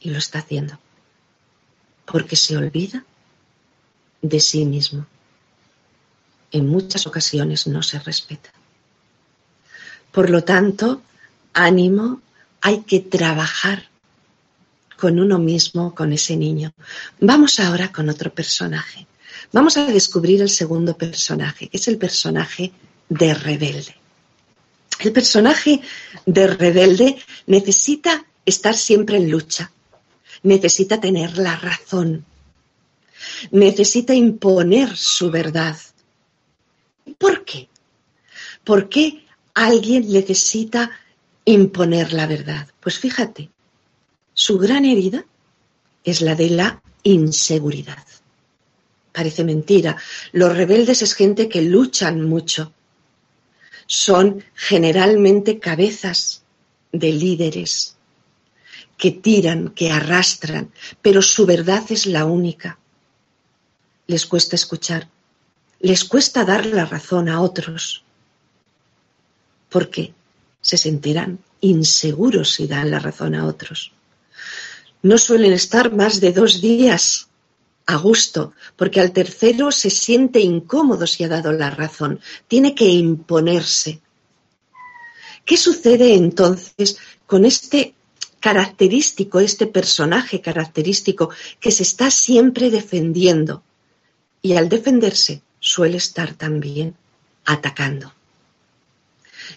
y 0.00 0.10
lo 0.10 0.18
está 0.18 0.40
haciendo. 0.40 0.78
Porque 2.04 2.36
se 2.36 2.56
olvida 2.56 3.04
de 4.20 4.40
sí 4.40 4.64
mismo. 4.64 5.06
En 6.50 6.68
muchas 6.68 7.06
ocasiones 7.06 7.66
no 7.66 7.82
se 7.82 7.98
respeta. 8.00 8.50
Por 10.10 10.30
lo 10.30 10.44
tanto, 10.44 11.02
ánimo, 11.52 12.20
hay 12.60 12.82
que 12.82 13.00
trabajar 13.00 13.88
con 14.96 15.18
uno 15.18 15.38
mismo, 15.38 15.94
con 15.94 16.12
ese 16.12 16.36
niño. 16.36 16.72
Vamos 17.20 17.58
ahora 17.58 17.90
con 17.90 18.08
otro 18.08 18.32
personaje. 18.32 19.06
Vamos 19.50 19.76
a 19.76 19.86
descubrir 19.86 20.40
el 20.40 20.48
segundo 20.48 20.96
personaje, 20.96 21.68
que 21.68 21.76
es 21.76 21.88
el 21.88 21.98
personaje 21.98 22.72
de 23.08 23.34
rebelde. 23.34 23.96
El 25.00 25.12
personaje 25.12 25.80
de 26.24 26.46
rebelde 26.46 27.16
necesita 27.46 28.24
estar 28.46 28.76
siempre 28.76 29.16
en 29.16 29.30
lucha, 29.30 29.72
necesita 30.44 31.00
tener 31.00 31.36
la 31.36 31.56
razón, 31.56 32.24
necesita 33.50 34.14
imponer 34.14 34.96
su 34.96 35.30
verdad. 35.30 35.76
¿Por 37.18 37.44
qué? 37.44 37.68
¿Por 38.62 38.88
qué 38.88 39.26
alguien 39.54 40.08
necesita 40.10 40.90
imponer 41.44 42.12
la 42.12 42.26
verdad? 42.26 42.68
Pues 42.80 42.98
fíjate, 42.98 43.50
su 44.34 44.58
gran 44.58 44.84
herida 44.84 45.24
es 46.04 46.20
la 46.20 46.34
de 46.34 46.50
la 46.50 46.82
inseguridad. 47.02 48.04
Parece 49.12 49.44
mentira. 49.44 49.96
Los 50.32 50.56
rebeldes 50.56 51.02
es 51.02 51.14
gente 51.14 51.48
que 51.48 51.62
luchan 51.62 52.22
mucho. 52.22 52.72
Son 53.86 54.42
generalmente 54.54 55.58
cabezas 55.58 56.42
de 56.92 57.12
líderes, 57.12 57.96
que 58.96 59.10
tiran, 59.10 59.70
que 59.70 59.90
arrastran, 59.90 60.72
pero 61.02 61.20
su 61.20 61.44
verdad 61.46 61.82
es 61.90 62.06
la 62.06 62.24
única. 62.24 62.78
Les 64.06 64.26
cuesta 64.26 64.56
escuchar, 64.56 65.08
les 65.80 66.04
cuesta 66.04 66.44
dar 66.44 66.66
la 66.66 66.84
razón 66.84 67.28
a 67.28 67.40
otros, 67.40 68.04
porque 69.68 70.14
se 70.62 70.78
sentirán 70.78 71.40
inseguros 71.60 72.54
si 72.54 72.66
dan 72.66 72.90
la 72.90 72.98
razón 72.98 73.34
a 73.34 73.44
otros. 73.46 73.92
No 75.02 75.18
suelen 75.18 75.52
estar 75.52 75.92
más 75.92 76.20
de 76.20 76.32
dos 76.32 76.62
días 76.62 77.28
a 77.84 77.96
gusto, 77.96 78.54
porque 78.76 79.00
al 79.00 79.12
tercero 79.12 79.70
se 79.70 79.90
siente 79.90 80.40
incómodo 80.40 81.06
si 81.06 81.24
ha 81.24 81.28
dado 81.28 81.52
la 81.52 81.68
razón, 81.68 82.20
tiene 82.48 82.74
que 82.74 82.86
imponerse. 82.86 84.00
¿Qué 85.44 85.58
sucede 85.58 86.14
entonces 86.14 86.96
con 87.26 87.44
este 87.44 87.94
característico, 88.42 89.38
este 89.38 89.66
personaje 89.68 90.40
característico 90.40 91.30
que 91.60 91.70
se 91.70 91.84
está 91.84 92.10
siempre 92.10 92.70
defendiendo 92.70 93.62
y 94.42 94.54
al 94.54 94.68
defenderse 94.68 95.42
suele 95.60 95.98
estar 95.98 96.34
también 96.34 96.96
atacando. 97.44 98.12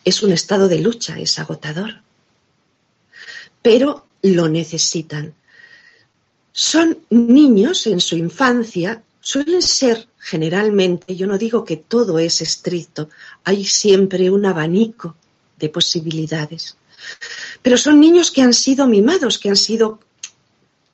Es 0.04 0.24
un 0.24 0.32
estado 0.32 0.68
de 0.68 0.80
lucha, 0.80 1.20
es 1.20 1.38
agotador, 1.39 2.01
pero 3.62 4.08
lo 4.22 4.48
necesitan. 4.48 5.34
Son 6.51 7.00
niños 7.10 7.88
en 7.88 8.00
su 8.00 8.15
infancia, 8.15 9.04
suelen 9.20 9.62
ser 9.62 10.08
generalmente, 10.20 11.15
yo 11.15 11.27
no 11.27 11.38
digo 11.38 11.65
que 11.65 11.77
todo 11.77 12.18
es 12.20 12.42
estricto, 12.42 13.10
hay 13.44 13.65
siempre 13.65 14.30
un 14.30 14.46
abanico 14.46 15.15
de 15.58 15.70
posibilidades 15.70 16.77
pero 17.62 17.77
son 17.77 18.00
niños 18.00 18.32
que 18.32 18.42
han 18.42 18.54
sido 18.54 18.88
mimados, 18.88 19.39
que 19.39 19.50
han 19.50 19.56
sido 19.56 20.00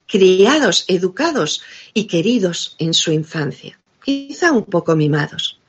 criados, 0.08 0.86
educados 0.88 1.62
y 1.94 2.06
queridos 2.06 2.76
en 2.80 2.94
su 2.94 3.12
infancia, 3.12 3.80
quizá 4.04 4.52
un 4.52 4.66
poco 4.66 4.96
mimados. 4.96 5.60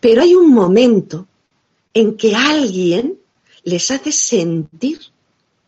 Pero 0.00 0.22
hay 0.22 0.34
un 0.34 0.52
momento 0.52 1.27
en 1.94 2.16
que 2.16 2.34
alguien 2.34 3.18
les 3.64 3.90
hace 3.90 4.12
sentir 4.12 5.00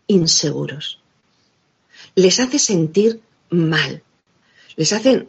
inseguros, 0.06 1.00
les 2.14 2.40
hace 2.40 2.58
sentir 2.58 3.20
mal, 3.50 4.02
les 4.76 4.92
hacen 4.92 5.28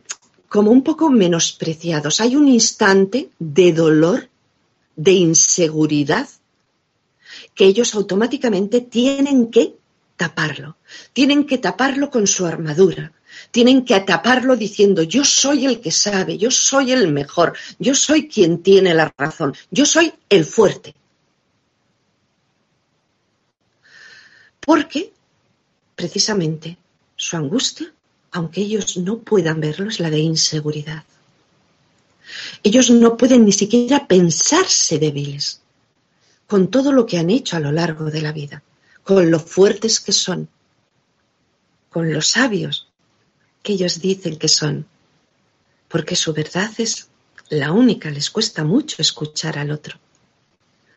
como 0.52 0.72
un 0.72 0.84
poco 0.84 1.10
menospreciados. 1.10 2.20
Hay 2.20 2.36
un 2.36 2.48
instante 2.48 3.30
de 3.40 3.72
dolor, 3.72 4.30
de 4.96 5.14
inseguridad 5.14 6.28
que 7.56 7.66
ellos 7.66 7.96
automáticamente 7.96 8.82
tienen 8.82 9.50
que 9.50 9.76
taparlo, 10.18 10.76
tienen 11.14 11.46
que 11.46 11.58
taparlo 11.58 12.10
con 12.10 12.28
su 12.28 12.46
armadura, 12.46 13.14
tienen 13.50 13.84
que 13.86 14.00
taparlo 14.02 14.56
diciendo 14.56 15.04
yo 15.04 15.24
soy 15.26 15.66
el 15.66 15.82
que 15.82 15.92
sabe, 15.92 16.38
yo 16.38 16.52
soy 16.52 16.92
el 16.92 17.12
mejor, 17.12 17.58
yo 17.80 17.96
soy 17.96 18.28
quien 18.28 18.62
tiene 18.62 18.94
la 18.94 19.14
razón, 19.18 19.56
yo 19.72 19.86
soy 19.86 20.14
el 20.30 20.46
fuerte. 20.46 20.94
Porque 24.60 25.12
precisamente 25.96 26.78
su 27.16 27.36
angustia, 27.36 27.92
aunque 28.32 28.62
ellos 28.62 28.98
no 28.98 29.20
puedan 29.20 29.60
verlo, 29.60 29.90
es 29.90 30.00
la 30.00 30.10
de 30.10 30.20
inseguridad. 30.20 31.04
Ellos 32.64 32.90
no 32.90 33.18
pueden 33.18 33.46
ni 33.46 33.52
siquiera 33.52 34.08
pensarse 34.08 35.00
débiles 35.00 35.62
con 36.48 36.70
todo 36.70 36.92
lo 36.92 37.06
que 37.06 37.18
han 37.18 37.30
hecho 37.30 37.56
a 37.56 37.60
lo 37.60 37.72
largo 37.72 38.06
de 38.12 38.22
la 38.22 38.32
vida, 38.32 38.62
con 39.04 39.32
lo 39.32 39.40
fuertes 39.40 40.00
que 40.00 40.12
son, 40.12 40.50
con 41.90 42.14
los 42.14 42.28
sabios 42.28 42.91
que 43.64 43.74
ellos 43.74 44.00
dicen 44.02 44.38
que 44.38 44.48
son, 44.48 44.88
porque 45.88 46.16
su 46.16 46.34
verdad 46.34 46.72
es 46.78 47.10
la 47.50 47.72
única, 47.72 48.10
les 48.10 48.30
cuesta 48.30 48.64
mucho 48.64 49.02
escuchar 49.02 49.58
al 49.60 49.72
otro, 49.72 50.00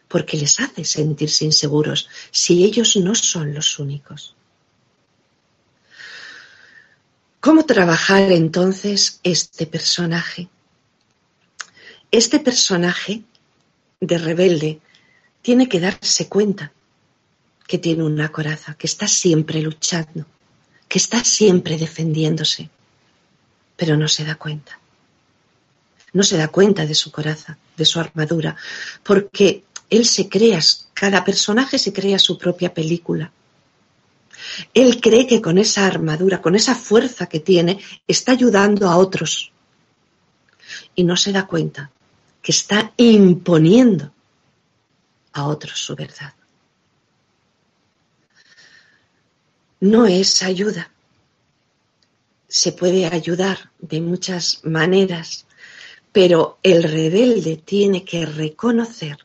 porque 0.09 0.37
les 0.37 0.61
hace 0.61 0.85
sentirse 0.85 1.45
inseguros 1.45 2.09
si 2.31 2.65
ellos 2.65 2.97
no 2.97 3.15
son 3.15 3.53
los 3.55 3.79
únicos. 3.79 4.37
¿Cómo 7.41 7.67
trabajar 7.67 8.33
entonces 8.33 9.21
este 9.23 9.67
personaje? 9.67 10.49
Este 12.11 12.39
personaje 12.39 13.25
de 14.01 14.19
rebelde 14.19 14.81
tiene 15.43 15.69
que 15.69 15.81
darse 15.81 16.29
cuenta 16.29 16.73
que 17.67 17.79
tiene 17.79 18.05
una 18.05 18.31
coraza, 18.31 18.75
que 18.75 18.87
está 18.87 19.09
siempre 19.09 19.61
luchando, 19.61 20.27
que 20.95 21.01
está 21.01 21.25
siempre 21.25 21.77
defendiéndose, 21.77 22.71
pero 23.75 23.97
no 23.97 24.07
se 24.07 24.25
da 24.25 24.37
cuenta. 24.37 24.79
No 26.13 26.23
se 26.23 26.37
da 26.37 26.47
cuenta 26.47 26.87
de 26.87 26.95
su 26.95 27.11
coraza, 27.11 27.59
de 27.77 27.85
su 27.85 27.99
armadura, 27.99 28.55
porque 29.03 29.65
él 29.91 30.07
se 30.07 30.29
crea, 30.29 30.61
cada 30.93 31.25
personaje 31.25 31.81
se 31.81 31.93
crea 31.93 32.21
su 32.21 32.39
propia 32.39 32.73
película. 32.73 33.33
Él 34.73 35.01
cree 35.01 35.27
que 35.27 35.43
con 35.43 35.59
esa 35.59 35.85
armadura, 35.85 36.41
con 36.41 36.55
esa 36.55 36.77
fuerza 36.77 37.27
que 37.27 37.41
tiene, 37.41 37.81
está 38.07 38.31
ayudando 38.31 38.89
a 38.89 38.97
otros. 38.97 39.51
Y 40.95 41.03
no 41.03 41.17
se 41.17 41.33
da 41.33 41.45
cuenta 41.45 41.91
que 42.41 42.53
está 42.53 42.93
imponiendo 42.99 44.13
a 45.33 45.49
otros 45.49 45.77
su 45.77 45.97
verdad. 45.97 46.35
No 49.85 50.07
es 50.07 50.43
ayuda. 50.43 50.91
Se 52.49 52.73
puede 52.73 53.05
ayudar 53.05 53.71
de 53.81 54.01
muchas 54.01 54.61
maneras, 54.65 55.45
pero 56.11 56.57
el 56.63 56.85
rebelde 56.85 57.59
tiene 57.59 58.03
que 58.03 58.25
reconocer, 58.25 59.19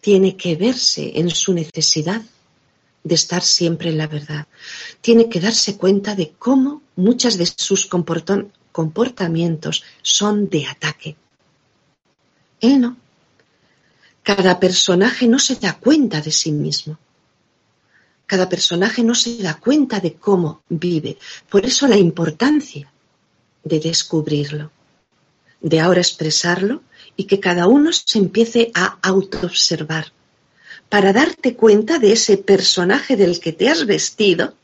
tiene 0.00 0.36
que 0.36 0.56
verse 0.56 1.12
en 1.14 1.30
su 1.30 1.54
necesidad 1.54 2.22
de 3.04 3.14
estar 3.14 3.44
siempre 3.44 3.90
en 3.90 3.98
la 3.98 4.08
verdad. 4.08 4.48
Tiene 5.00 5.28
que 5.28 5.38
darse 5.38 5.76
cuenta 5.76 6.16
de 6.16 6.32
cómo 6.36 6.82
muchas 6.96 7.38
de 7.38 7.46
sus 7.46 7.86
comportamientos 7.86 9.84
son 10.02 10.48
de 10.48 10.66
ataque. 10.66 11.14
Él 12.60 12.80
no. 12.80 12.96
Cada 14.24 14.58
personaje 14.58 15.28
no 15.28 15.38
se 15.38 15.54
da 15.54 15.78
cuenta 15.78 16.20
de 16.20 16.32
sí 16.32 16.50
mismo. 16.50 16.98
Cada 18.26 18.48
personaje 18.48 19.02
no 19.02 19.14
se 19.14 19.42
da 19.42 19.54
cuenta 19.54 20.00
de 20.00 20.14
cómo 20.14 20.62
vive. 20.68 21.18
Por 21.48 21.64
eso 21.66 21.86
la 21.86 21.96
importancia 21.96 22.90
de 23.62 23.80
descubrirlo, 23.80 24.70
de 25.60 25.80
ahora 25.80 26.00
expresarlo 26.00 26.82
y 27.16 27.24
que 27.24 27.40
cada 27.40 27.66
uno 27.66 27.92
se 27.92 28.18
empiece 28.18 28.70
a 28.74 28.98
autoobservar 29.02 30.12
para 30.88 31.12
darte 31.12 31.54
cuenta 31.56 31.98
de 31.98 32.12
ese 32.12 32.36
personaje 32.36 33.16
del 33.16 33.40
que 33.40 33.52
te 33.52 33.68
has 33.68 33.86
vestido, 33.86 34.54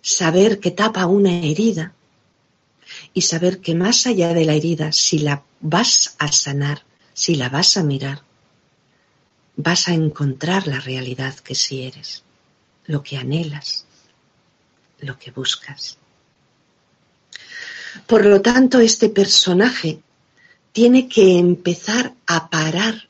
saber 0.00 0.60
que 0.60 0.70
tapa 0.70 1.06
una 1.06 1.30
herida 1.30 1.94
y 3.12 3.22
saber 3.22 3.60
que 3.60 3.74
más 3.74 4.06
allá 4.06 4.34
de 4.34 4.44
la 4.44 4.54
herida, 4.54 4.92
si 4.92 5.18
la 5.18 5.44
vas 5.60 6.16
a 6.18 6.30
sanar, 6.32 6.82
si 7.12 7.36
la 7.36 7.48
vas 7.48 7.76
a 7.76 7.82
mirar, 7.82 8.22
vas 9.56 9.88
a 9.88 9.94
encontrar 9.94 10.66
la 10.66 10.80
realidad 10.80 11.34
que 11.36 11.54
sí 11.54 11.82
eres, 11.82 12.24
lo 12.86 13.02
que 13.02 13.16
anhelas, 13.16 13.86
lo 15.00 15.18
que 15.18 15.30
buscas. 15.30 15.98
Por 18.06 18.24
lo 18.24 18.40
tanto, 18.40 18.80
este 18.80 19.08
personaje 19.08 20.00
tiene 20.72 21.08
que 21.08 21.38
empezar 21.38 22.12
a 22.26 22.50
parar 22.50 23.08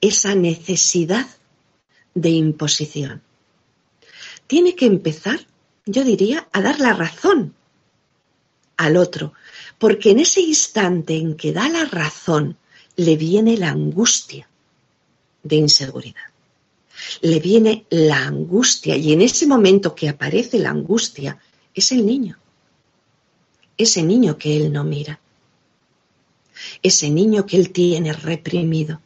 esa 0.00 0.34
necesidad 0.34 1.26
de 2.14 2.30
imposición. 2.30 3.22
Tiene 4.46 4.74
que 4.74 4.86
empezar, 4.86 5.40
yo 5.86 6.04
diría, 6.04 6.48
a 6.52 6.60
dar 6.60 6.78
la 6.80 6.92
razón 6.92 7.54
al 8.76 8.96
otro, 8.96 9.32
porque 9.78 10.10
en 10.10 10.20
ese 10.20 10.40
instante 10.40 11.16
en 11.16 11.36
que 11.36 11.52
da 11.52 11.68
la 11.68 11.84
razón, 11.86 12.56
le 12.96 13.16
viene 13.16 13.56
la 13.56 13.70
angustia 13.70 14.48
de 15.48 15.56
inseguridad. 15.56 16.22
Le 17.22 17.40
viene 17.40 17.86
la 17.90 18.26
angustia 18.26 18.96
y 18.96 19.12
en 19.12 19.22
ese 19.22 19.46
momento 19.46 19.94
que 19.94 20.08
aparece 20.08 20.58
la 20.58 20.70
angustia 20.70 21.38
es 21.74 21.92
el 21.92 22.04
niño. 22.04 22.38
Ese 23.76 24.02
niño 24.02 24.36
que 24.36 24.56
él 24.56 24.72
no 24.72 24.84
mira. 24.84 25.20
Ese 26.82 27.10
niño 27.10 27.46
que 27.46 27.56
él 27.56 27.70
tiene 27.70 28.12
reprimido. 28.12 29.00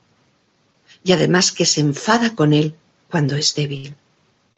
Y 1.05 1.13
además 1.13 1.53
que 1.53 1.67
se 1.67 1.81
enfada 1.81 2.35
con 2.35 2.53
él 2.53 2.75
cuando 3.11 3.37
es 3.37 3.55
débil, 3.55 3.95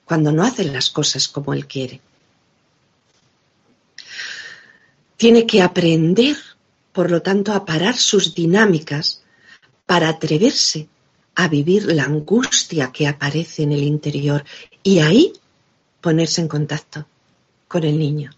cuando 0.05 0.31
no 0.31 0.45
hace 0.45 0.65
las 0.65 0.91
cosas 0.91 1.27
como 1.29 1.53
él 1.53 1.67
quiere 1.67 2.01
tiene 5.17 5.47
que 5.47 5.63
aprender, 5.63 6.37
por 6.93 7.11
lo 7.11 7.23
tanto, 7.23 7.53
a 7.53 7.65
parar 7.65 7.97
sus 7.97 8.35
dinámicas 8.35 9.23
para 9.87 10.09
atreverse 10.09 10.89
a 11.35 11.49
vivir 11.49 11.87
la 11.87 12.05
angustia 12.05 12.93
que 12.93 13.07
aparece 13.07 13.63
en 13.63 13.73
el 13.73 13.83
interior 13.83 14.45
y 14.83 15.01
ahí 15.01 15.33
ponerse 16.01 16.41
en 16.41 16.49
contacto 16.49 17.07
con 17.67 17.85
el 17.85 17.99
niño. 17.99 18.31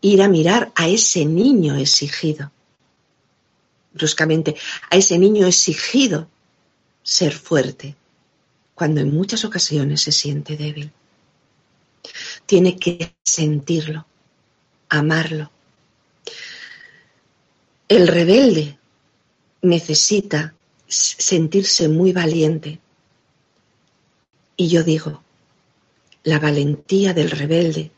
Ir 0.00 0.22
a 0.22 0.28
mirar 0.28 0.72
a 0.74 0.88
ese 0.88 1.24
niño 1.24 1.76
exigido, 1.76 2.50
bruscamente, 3.92 4.56
a 4.90 4.96
ese 4.96 5.18
niño 5.18 5.46
exigido 5.46 6.28
ser 7.02 7.32
fuerte, 7.32 7.94
cuando 8.74 9.00
en 9.00 9.14
muchas 9.14 9.44
ocasiones 9.44 10.02
se 10.02 10.12
siente 10.12 10.56
débil. 10.56 10.90
Tiene 12.44 12.76
que 12.76 13.14
sentirlo, 13.22 14.06
amarlo. 14.88 15.50
El 17.88 18.08
rebelde 18.08 18.78
necesita 19.62 20.54
sentirse 20.94 21.88
muy 21.88 22.12
valiente. 22.12 22.78
Y 24.56 24.68
yo 24.68 24.84
digo, 24.84 25.22
la 26.22 26.38
valentía 26.38 27.12
del 27.12 27.30
rebelde 27.30 27.90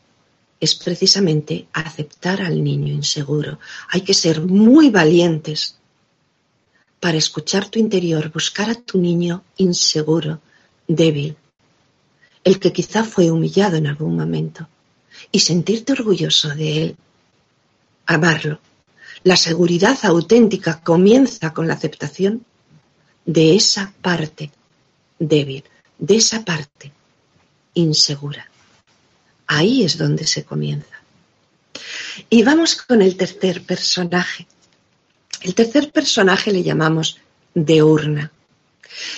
es 0.58 0.74
precisamente 0.74 1.68
aceptar 1.72 2.40
al 2.40 2.62
niño 2.64 2.92
inseguro. 2.92 3.58
Hay 3.90 4.00
que 4.00 4.14
ser 4.14 4.40
muy 4.40 4.90
valientes 4.90 5.78
para 6.98 7.18
escuchar 7.18 7.68
tu 7.68 7.78
interior, 7.78 8.32
buscar 8.32 8.70
a 8.70 8.74
tu 8.74 8.98
niño 8.98 9.44
inseguro, 9.58 10.40
débil, 10.88 11.36
el 12.42 12.58
que 12.58 12.72
quizá 12.72 13.04
fue 13.04 13.30
humillado 13.30 13.76
en 13.76 13.86
algún 13.86 14.16
momento, 14.16 14.68
y 15.30 15.40
sentirte 15.40 15.92
orgulloso 15.92 16.48
de 16.54 16.82
él, 16.82 16.96
amarlo. 18.06 18.60
La 19.24 19.36
seguridad 19.36 19.98
auténtica 20.04 20.80
comienza 20.82 21.52
con 21.52 21.66
la 21.66 21.74
aceptación 21.74 22.46
de 23.26 23.56
esa 23.56 23.92
parte 24.00 24.50
débil, 25.18 25.64
de 25.98 26.16
esa 26.16 26.44
parte 26.44 26.92
insegura. 27.74 28.48
Ahí 29.48 29.84
es 29.84 29.98
donde 29.98 30.26
se 30.26 30.44
comienza. 30.44 30.96
Y 32.30 32.42
vamos 32.42 32.76
con 32.76 33.02
el 33.02 33.16
tercer 33.16 33.62
personaje. 33.62 34.46
El 35.42 35.54
tercer 35.54 35.92
personaje 35.92 36.52
le 36.52 36.62
llamamos 36.62 37.18
de 37.54 37.82
urna. 37.82 38.32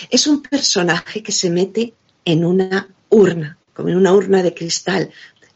Es 0.09 0.27
un 0.27 0.41
personaje 0.41 1.23
que 1.23 1.31
se 1.31 1.49
mete 1.49 1.93
en 2.25 2.43
una 2.43 2.87
urna, 3.09 3.57
como 3.73 3.89
en 3.89 3.95
una 3.95 4.13
urna 4.13 4.43
de 4.43 4.53
cristal. 4.53 5.11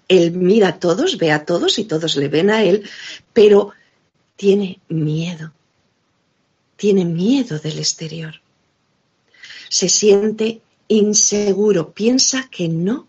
Él 0.07 0.31
mira 0.31 0.69
a 0.69 0.79
todos, 0.79 1.17
ve 1.17 1.31
a 1.31 1.45
todos 1.45 1.79
y 1.79 1.85
todos 1.85 2.15
le 2.15 2.29
ven 2.29 2.49
a 2.49 2.63
él, 2.63 2.89
pero 3.33 3.73
tiene 4.35 4.79
miedo. 4.87 5.51
Tiene 6.75 7.05
miedo 7.05 7.59
del 7.59 7.79
exterior. 7.79 8.42
Se 9.73 9.87
siente 9.89 10.61
inseguro, 10.87 11.91
piensa 11.91 12.47
que 12.49 12.67
no 12.67 13.07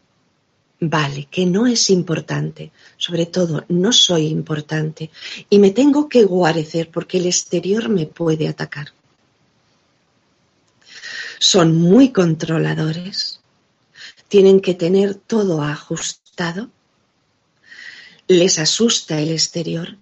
vale, 0.81 1.29
que 1.31 1.47
no 1.47 1.67
es 1.67 1.91
importante. 1.91 2.73
Sobre 2.97 3.27
todo, 3.27 3.65
no 3.69 3.93
soy 3.93 4.27
importante 4.27 5.11
y 5.51 5.59
me 5.59 5.71
tengo 5.71 6.09
que 6.09 6.25
guarecer 6.25 6.91
porque 6.91 7.19
el 7.19 7.27
exterior 7.27 7.89
me 7.89 8.07
puede 8.07 8.49
atacar 8.49 8.93
son 11.45 11.77
muy 11.77 12.11
controladores, 12.11 13.41
tienen 14.29 14.61
que 14.61 14.73
tener 14.75 15.15
todo 15.15 15.63
ajustado, 15.63 16.71
les 18.29 18.59
asusta 18.59 19.21
el 19.21 19.31
exterior, 19.31 19.97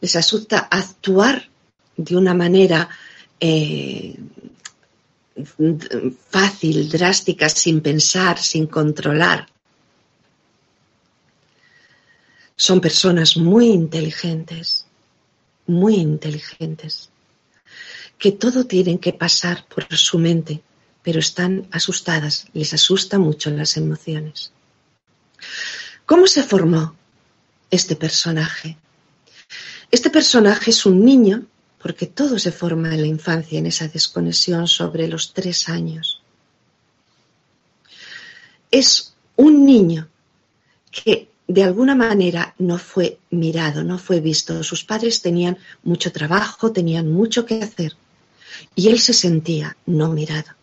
les 0.00 0.16
asusta 0.16 0.58
actuar 0.58 1.50
de 1.98 2.16
una 2.16 2.32
manera 2.32 2.88
eh, 3.40 4.16
fácil, 6.30 6.88
drástica, 6.88 7.48
sin 7.48 7.80
pensar, 7.80 8.38
sin 8.38 8.66
controlar. 8.66 9.46
Son 12.56 12.80
personas 12.80 13.36
muy 13.36 13.66
inteligentes, 13.66 14.86
muy 15.66 15.96
inteligentes, 15.96 17.10
que 18.18 18.32
todo 18.32 18.64
tienen 18.64 18.98
que 18.98 19.12
pasar 19.12 19.66
por 19.68 19.84
su 19.94 20.18
mente 20.18 20.62
pero 21.06 21.20
están 21.20 21.68
asustadas, 21.70 22.48
les 22.52 22.74
asusta 22.74 23.16
mucho 23.16 23.48
las 23.50 23.76
emociones. 23.76 24.50
¿Cómo 26.04 26.26
se 26.26 26.42
formó 26.42 26.96
este 27.70 27.94
personaje? 27.94 28.76
Este 29.92 30.10
personaje 30.10 30.70
es 30.70 30.84
un 30.84 31.04
niño, 31.04 31.46
porque 31.82 32.06
todo 32.06 32.38
se 32.38 32.52
forma 32.52 32.94
en 32.94 33.00
la 33.02 33.06
infancia, 33.06 33.58
en 33.58 33.66
esa 33.66 33.88
desconexión 33.88 34.66
sobre 34.66 35.08
los 35.08 35.32
tres 35.32 35.68
años. 35.68 36.22
Es 38.70 39.14
un 39.36 39.64
niño 39.64 40.08
que 40.90 41.28
de 41.46 41.62
alguna 41.62 41.94
manera 41.94 42.54
no 42.58 42.78
fue 42.78 43.18
mirado, 43.30 43.84
no 43.84 43.98
fue 43.98 44.20
visto. 44.20 44.62
Sus 44.64 44.84
padres 44.84 45.22
tenían 45.22 45.58
mucho 45.84 46.10
trabajo, 46.10 46.72
tenían 46.72 47.12
mucho 47.12 47.46
que 47.46 47.62
hacer 47.62 47.94
y 48.74 48.88
él 48.88 48.98
se 48.98 49.12
sentía 49.12 49.76
no 49.86 50.08
mirado 50.08 50.56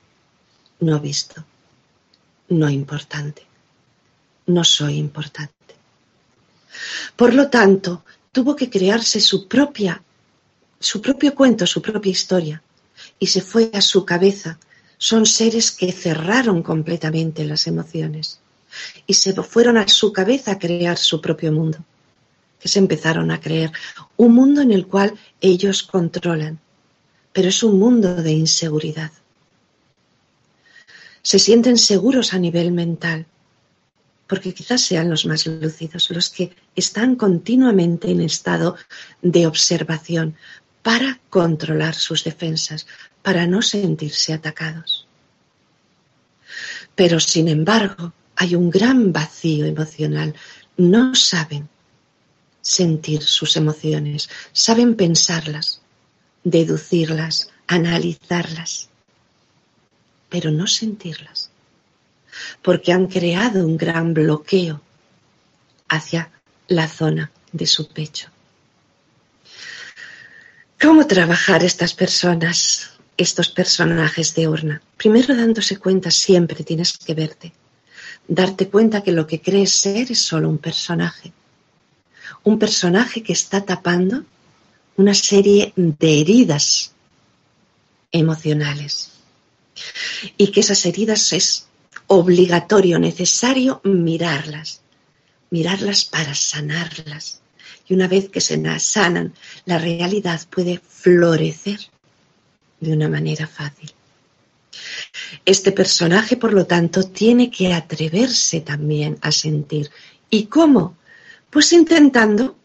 no 0.84 1.00
visto, 1.00 1.44
no 2.50 2.70
importante, 2.70 3.44
no 4.48 4.64
soy 4.64 4.98
importante. 4.98 5.76
Por 7.16 7.34
lo 7.34 7.50
tanto, 7.50 8.04
tuvo 8.32 8.56
que 8.56 8.70
crearse 8.70 9.20
su 9.20 9.48
propia, 9.48 10.02
su 10.84 11.02
propio 11.02 11.34
cuento, 11.34 11.66
su 11.66 11.82
propia 11.82 12.12
historia, 12.12 12.62
y 13.20 13.28
se 13.28 13.42
fue 13.42 13.72
a 13.74 13.82
su 13.82 14.06
cabeza. 14.06 14.60
Son 14.98 15.26
seres 15.26 15.72
que 15.72 15.92
cerraron 15.92 16.62
completamente 16.62 17.44
las 17.44 17.68
emociones 17.68 18.40
y 19.06 19.14
se 19.14 19.34
fueron 19.34 19.78
a 19.78 19.88
su 19.88 20.14
cabeza 20.14 20.52
a 20.52 20.60
crear 20.60 20.98
su 20.98 21.20
propio 21.20 21.52
mundo, 21.52 21.80
que 22.60 22.68
se 22.68 22.80
empezaron 22.80 23.32
a 23.32 23.40
creer 23.40 23.72
un 24.18 24.34
mundo 24.34 24.62
en 24.62 24.72
el 24.72 24.88
cual 24.88 25.14
ellos 25.42 25.84
controlan, 25.84 26.60
pero 27.32 27.50
es 27.50 27.64
un 27.64 27.80
mundo 27.80 28.16
de 28.16 28.32
inseguridad 28.32 29.12
se 31.24 31.40
sienten 31.40 31.78
seguros 31.78 32.34
a 32.34 32.38
nivel 32.38 32.72
mental, 32.72 33.26
porque 34.28 34.54
quizás 34.54 34.82
sean 34.82 35.10
los 35.10 35.26
más 35.26 35.48
lúcidos, 35.48 36.12
los 36.12 36.30
que 36.30 36.54
están 36.76 37.16
continuamente 37.16 38.12
en 38.12 38.22
estado 38.22 38.76
de 39.22 39.48
observación 39.48 40.36
para 40.84 41.20
controlar 41.30 41.96
sus 41.96 42.24
defensas, 42.24 42.86
para 43.24 43.48
no 43.48 43.62
sentirse 43.62 44.34
atacados. 44.34 45.08
Pero, 46.94 47.20
sin 47.20 47.48
embargo, 47.48 48.14
hay 48.36 48.54
un 48.54 48.70
gran 48.70 49.12
vacío 49.12 49.66
emocional. 49.66 50.36
No 50.78 51.16
saben 51.16 51.68
sentir 52.62 53.24
sus 53.24 53.58
emociones, 53.58 54.30
saben 54.52 54.96
pensarlas, 54.96 55.82
deducirlas, 56.44 57.50
analizarlas 57.66 58.90
pero 60.34 60.50
no 60.50 60.66
sentirlas, 60.66 61.52
porque 62.64 62.92
han 62.92 63.06
creado 63.06 63.68
un 63.68 63.78
gran 63.78 64.16
bloqueo 64.16 64.82
hacia 65.88 66.32
la 66.68 66.88
zona 66.88 67.30
de 67.52 67.68
su 67.68 67.88
pecho. 67.88 68.30
¿Cómo 70.84 71.08
trabajar 71.08 71.64
estas 71.64 71.94
personas, 71.94 72.90
estos 73.16 73.48
personajes 73.48 74.36
de 74.36 74.50
urna? 74.50 74.82
Primero 74.98 75.34
dándose 75.34 75.78
cuenta, 75.78 76.12
siempre 76.12 76.66
tienes 76.66 76.98
que 76.98 77.14
verte, 77.14 77.54
darte 78.28 78.68
cuenta 78.68 79.02
que 79.02 79.14
lo 79.14 79.26
que 79.26 79.40
crees 79.40 79.72
ser 79.72 80.12
es 80.12 80.20
solo 80.20 80.50
un 80.50 80.58
personaje, 80.58 81.32
un 82.44 82.60
personaje 82.60 83.24
que 83.24 83.32
está 83.32 83.64
tapando 83.64 84.26
una 84.98 85.14
serie 85.14 85.72
de 85.78 86.20
heridas 86.20 86.92
emocionales 88.12 89.12
y 90.36 90.48
que 90.52 90.60
esas 90.60 90.86
heridas 90.86 91.32
es 91.32 91.68
obligatorio, 92.08 93.00
necesario 93.00 93.80
mirarlas, 93.86 94.82
mirarlas 95.50 96.04
para 96.04 96.36
sanarlas. 96.36 97.43
Y 97.88 97.94
una 97.94 98.08
vez 98.08 98.30
que 98.30 98.42
se 98.42 98.80
sanan, 98.80 99.34
la 99.66 99.78
realidad 99.78 100.42
puede 100.50 100.80
florecer 100.80 101.80
de 102.80 102.94
una 102.94 103.10
manera 103.10 103.48
fácil. 103.48 103.92
Este 105.46 105.72
personaje, 105.72 106.38
por 106.38 106.54
lo 106.54 106.66
tanto, 106.66 107.04
tiene 107.04 107.50
que 107.50 107.74
atreverse 107.74 108.62
también 108.62 109.18
a 109.22 109.32
sentir. 109.32 109.90
¿Y 110.30 110.46
cómo? 110.46 110.98
Pues 111.50 111.74
intentando 111.74 112.56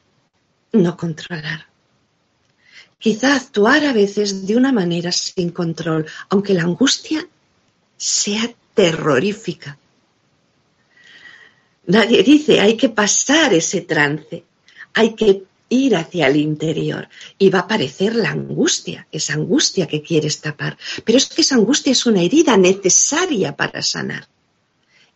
no 0.72 0.96
controlar. 0.96 1.66
Quizá 2.98 3.36
actuar 3.36 3.84
a 3.84 3.92
veces 3.92 4.46
de 4.46 4.56
una 4.56 4.72
manera 4.72 5.12
sin 5.12 5.50
control, 5.50 6.06
aunque 6.30 6.54
la 6.54 6.62
angustia 6.62 7.26
sea 7.96 8.50
terrorífica. 8.74 9.78
Nadie 11.86 12.22
dice, 12.22 12.60
hay 12.60 12.76
que 12.76 12.88
pasar 12.88 13.54
ese 13.54 13.82
trance, 13.82 14.44
hay 14.94 15.14
que 15.14 15.44
ir 15.68 15.96
hacia 15.96 16.28
el 16.28 16.36
interior 16.36 17.08
y 17.38 17.50
va 17.50 17.60
a 17.60 17.62
aparecer 17.62 18.14
la 18.14 18.30
angustia, 18.30 19.06
esa 19.12 19.34
angustia 19.34 19.86
que 19.86 20.02
quieres 20.02 20.40
tapar. 20.40 20.78
Pero 21.04 21.18
es 21.18 21.26
que 21.26 21.42
esa 21.42 21.56
angustia 21.56 21.92
es 21.92 22.06
una 22.06 22.22
herida 22.22 22.56
necesaria 22.56 23.54
para 23.54 23.82
sanar. 23.82 24.26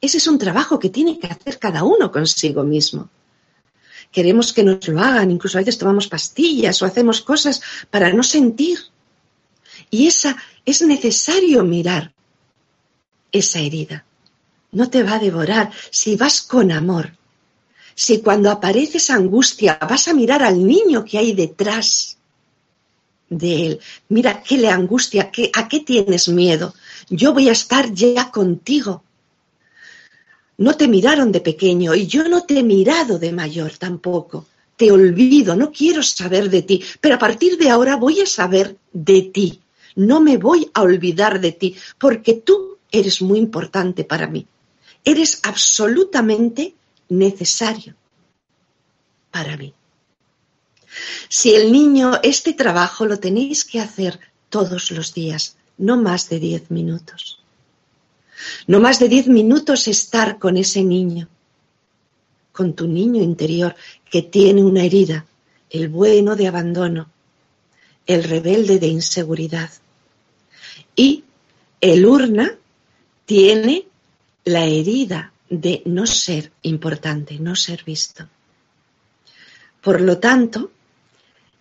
Ese 0.01 0.19
es 0.19 0.27
un 0.27 0.39
trabajo 0.39 0.79
que 0.79 0.91
tiene 0.91 1.19
que 1.19 1.29
hacer 1.29 1.59
cada 1.59 1.85
uno 1.85 2.11
consigo 2.11 2.65
mismo. 2.65 3.09
Queremos 4.11 4.53
que 4.53 4.63
nos 4.63 4.87
lo 4.89 5.01
hagan, 5.01 5.31
incluso 5.31 5.57
a 5.57 5.63
veces 5.63 5.79
tomamos 5.79 6.09
pastillas 6.09 6.83
o 6.83 6.87
hacemos 6.87 7.23
cosas 7.23 7.63
para 7.91 8.13
no 8.13 8.23
sentir. 8.23 8.79
Y 9.91 10.07
esa 10.07 10.37
es 10.67 10.83
necesario 10.83 11.65
mirar 11.65 12.13
esa 13.31 13.61
herida. 13.61 14.05
No 14.73 14.91
te 14.91 15.03
va 15.03 15.15
a 15.15 15.19
devorar 15.19 15.71
si 15.91 16.17
vas 16.17 16.43
con 16.43 16.73
amor 16.73 17.17
si 17.95 18.21
cuando 18.21 18.51
aparece 18.51 18.99
esa 18.99 19.15
angustia 19.15 19.79
vas 19.89 20.09
a 20.09 20.15
mirar 20.15 20.43
al 20.43 20.65
niño 20.65 21.05
que 21.05 21.19
hay 21.19 21.33
detrás 21.33 22.19
de 23.29 23.67
él, 23.67 23.81
mira 24.09 24.43
qué 24.43 24.59
le 24.59 24.69
angustia, 24.69 25.31
qué, 25.31 25.51
a 25.55 25.69
qué 25.69 25.81
tienes 25.81 26.29
miedo, 26.29 26.75
yo 27.09 27.33
voy 27.33 27.49
a 27.49 27.53
estar 27.53 27.93
ya 27.93 28.31
contigo. 28.31 29.03
No 30.59 30.77
te 30.77 30.87
miraron 30.87 31.33
de 31.33 31.41
pequeño 31.41 31.95
y 31.95 32.07
yo 32.07 32.29
no 32.29 32.45
te 32.45 32.59
he 32.59 32.63
mirado 32.63 33.19
de 33.19 33.33
mayor 33.33 33.73
tampoco. 33.79 34.47
Te 34.77 34.91
olvido, 34.91 35.57
no 35.57 35.73
quiero 35.73 36.03
saber 36.03 36.51
de 36.51 36.63
ti, 36.63 36.83
pero 37.01 37.17
a 37.17 37.19
partir 37.19 37.57
de 37.57 37.71
ahora 37.71 37.97
voy 37.97 38.21
a 38.21 38.27
saber 38.27 38.77
de 38.93 39.23
ti. 39.23 39.61
No 39.97 40.21
me 40.21 40.39
voy 40.39 40.71
a 40.73 40.83
olvidar 40.83 41.41
de 41.41 41.53
ti, 41.53 41.77
porque 41.99 42.35
tú 42.35 42.79
eres 42.91 43.23
muy 43.23 43.39
importante 43.39 44.05
para 44.05 44.27
mí. 44.27 44.47
Eres 45.05 45.41
absolutamente 45.43 46.75
necesario 47.13 47.95
para 49.31 49.57
mí. 49.57 49.75
Si 51.29 51.55
el 51.55 51.73
niño, 51.73 52.21
este 52.23 52.53
trabajo 52.53 53.07
lo 53.07 53.19
tenéis 53.19 53.65
que 53.65 53.81
hacer 53.81 54.19
todos 54.49 54.91
los 54.91 55.15
días, 55.15 55.57
no 55.79 55.97
más 55.97 56.29
de 56.29 56.39
diez 56.39 56.71
minutos. 56.71 57.39
No 58.67 58.81
más 58.81 58.99
de 58.99 59.09
diez 59.09 59.29
minutos 59.29 59.89
estar 59.89 60.39
con 60.39 60.57
ese 60.57 60.83
niño, 60.83 61.29
con 62.53 62.75
tu 62.75 62.87
niño 62.87 63.23
interior 63.23 63.75
que 64.11 64.23
tiene 64.23 64.63
una 64.63 64.85
herida, 64.85 65.27
el 65.71 65.89
bueno 65.89 66.37
de 66.37 66.49
abandono, 66.49 67.11
el 68.07 68.25
rebelde 68.25 68.79
de 68.79 68.89
inseguridad. 68.89 69.71
Y 70.95 71.25
el 71.81 72.05
urna 72.05 72.59
tiene 73.25 73.87
la 74.45 74.67
herida 74.67 75.32
de 75.53 75.83
no 75.85 76.07
ser 76.07 76.51
importante, 76.63 77.39
no 77.39 77.55
ser 77.55 77.85
visto. 77.85 78.27
Por 79.83 80.01
lo 80.01 80.17
tanto, 80.17 80.71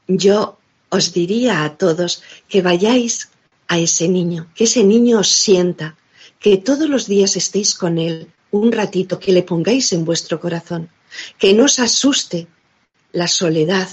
yo 0.08 0.58
os 0.88 1.12
diría 1.12 1.66
a 1.66 1.76
todos 1.76 2.24
que 2.48 2.62
vayáis 2.62 3.30
a 3.68 3.80
ese 3.80 4.08
niño, 4.08 4.50
que 4.56 4.64
ese 4.64 4.86
niño 4.86 5.20
os 5.20 5.28
sienta, 5.28 5.98
que 6.40 6.56
todos 6.56 6.88
los 6.88 7.06
días 7.06 7.36
estéis 7.36 7.76
con 7.76 7.98
él 7.98 8.32
un 8.52 8.72
ratito, 8.72 9.20
que 9.20 9.34
le 9.34 9.44
pongáis 9.44 9.92
en 9.92 10.06
vuestro 10.06 10.40
corazón, 10.40 10.90
que 11.38 11.54
no 11.54 11.66
os 11.66 11.78
asuste 11.78 12.48
la 13.12 13.28
soledad 13.28 13.90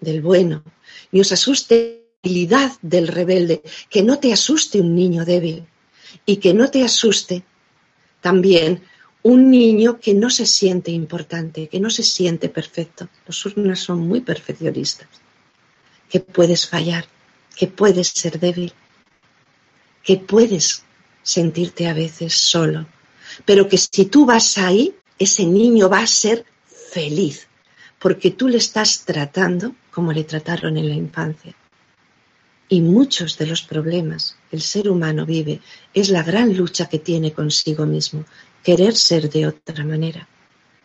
del 0.00 0.22
bueno, 0.22 0.62
ni 1.10 1.20
os 1.20 1.32
asuste 1.32 2.06
la 2.22 2.30
debilidad 2.30 2.70
del 2.82 3.08
rebelde, 3.08 3.62
que 3.90 4.04
no 4.04 4.20
te 4.20 4.32
asuste 4.32 4.80
un 4.80 4.94
niño 4.94 5.24
débil 5.24 5.66
y 6.24 6.36
que 6.36 6.54
no 6.54 6.70
te 6.70 6.84
asuste 6.84 7.42
también 8.20 8.82
un 9.22 9.50
niño 9.50 10.00
que 10.00 10.14
no 10.14 10.30
se 10.30 10.46
siente 10.46 10.90
importante, 10.90 11.68
que 11.68 11.80
no 11.80 11.90
se 11.90 12.02
siente 12.02 12.48
perfecto. 12.48 13.08
Los 13.26 13.44
urnas 13.46 13.78
son 13.78 14.00
muy 14.00 14.20
perfeccionistas. 14.20 15.08
Que 16.08 16.20
puedes 16.20 16.68
fallar, 16.68 17.06
que 17.56 17.68
puedes 17.68 18.08
ser 18.08 18.40
débil, 18.40 18.72
que 20.02 20.16
puedes 20.16 20.82
sentirte 21.22 21.86
a 21.86 21.94
veces 21.94 22.34
solo, 22.34 22.86
pero 23.44 23.68
que 23.68 23.78
si 23.78 24.06
tú 24.06 24.26
vas 24.26 24.58
ahí, 24.58 24.94
ese 25.18 25.44
niño 25.46 25.88
va 25.88 26.00
a 26.00 26.06
ser 26.06 26.44
feliz, 26.66 27.46
porque 28.00 28.32
tú 28.32 28.48
le 28.48 28.58
estás 28.58 29.04
tratando 29.04 29.74
como 29.92 30.12
le 30.12 30.24
trataron 30.24 30.76
en 30.76 30.88
la 30.88 30.94
infancia. 30.94 31.54
Y 32.68 32.80
muchos 32.80 33.38
de 33.38 33.46
los 33.46 33.62
problemas 33.62 34.36
que 34.50 34.56
el 34.56 34.62
ser 34.62 34.88
humano 34.88 35.26
vive 35.26 35.60
es 35.94 36.08
la 36.08 36.22
gran 36.22 36.56
lucha 36.56 36.88
que 36.88 36.98
tiene 36.98 37.32
consigo 37.32 37.86
mismo, 37.86 38.24
querer 38.62 38.94
ser 38.94 39.28
de 39.28 39.46
otra 39.46 39.84
manera, 39.84 40.28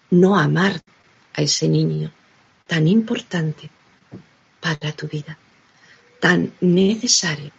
no 0.09 0.37
amar 0.37 0.81
a 1.33 1.41
ese 1.41 1.67
niño 1.67 2.11
tan 2.65 2.87
importante 2.87 3.69
para 4.59 4.91
tu 4.91 5.07
vida, 5.07 5.37
tan 6.19 6.53
necesario 6.59 7.51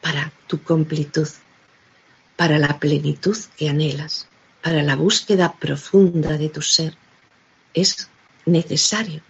para 0.00 0.32
tu 0.46 0.62
completud, 0.62 1.28
para 2.36 2.58
la 2.58 2.78
plenitud 2.78 3.38
que 3.56 3.70
anhelas, 3.70 4.28
para 4.62 4.82
la 4.82 4.96
búsqueda 4.96 5.54
profunda 5.54 6.36
de 6.36 6.50
tu 6.50 6.60
ser. 6.60 6.94
Es 7.72 8.10
necesario 8.44 9.22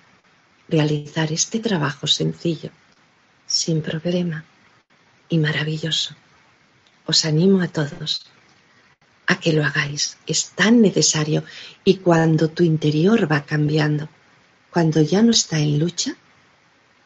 realizar 0.68 1.32
este 1.32 1.60
trabajo 1.60 2.06
sencillo, 2.06 2.70
sin 3.46 3.82
problema 3.82 4.44
y 5.28 5.38
maravilloso. 5.38 6.16
Os 7.06 7.24
animo 7.24 7.60
a 7.60 7.68
todos 7.68 8.26
a 9.26 9.40
que 9.40 9.52
lo 9.52 9.64
hagáis. 9.64 10.18
Es 10.26 10.50
tan 10.50 10.82
necesario. 10.82 11.44
Y 11.84 11.96
cuando 11.96 12.48
tu 12.48 12.62
interior 12.62 13.30
va 13.30 13.44
cambiando, 13.44 14.08
cuando 14.70 15.00
ya 15.00 15.22
no 15.22 15.30
está 15.30 15.58
en 15.58 15.78
lucha, 15.78 16.16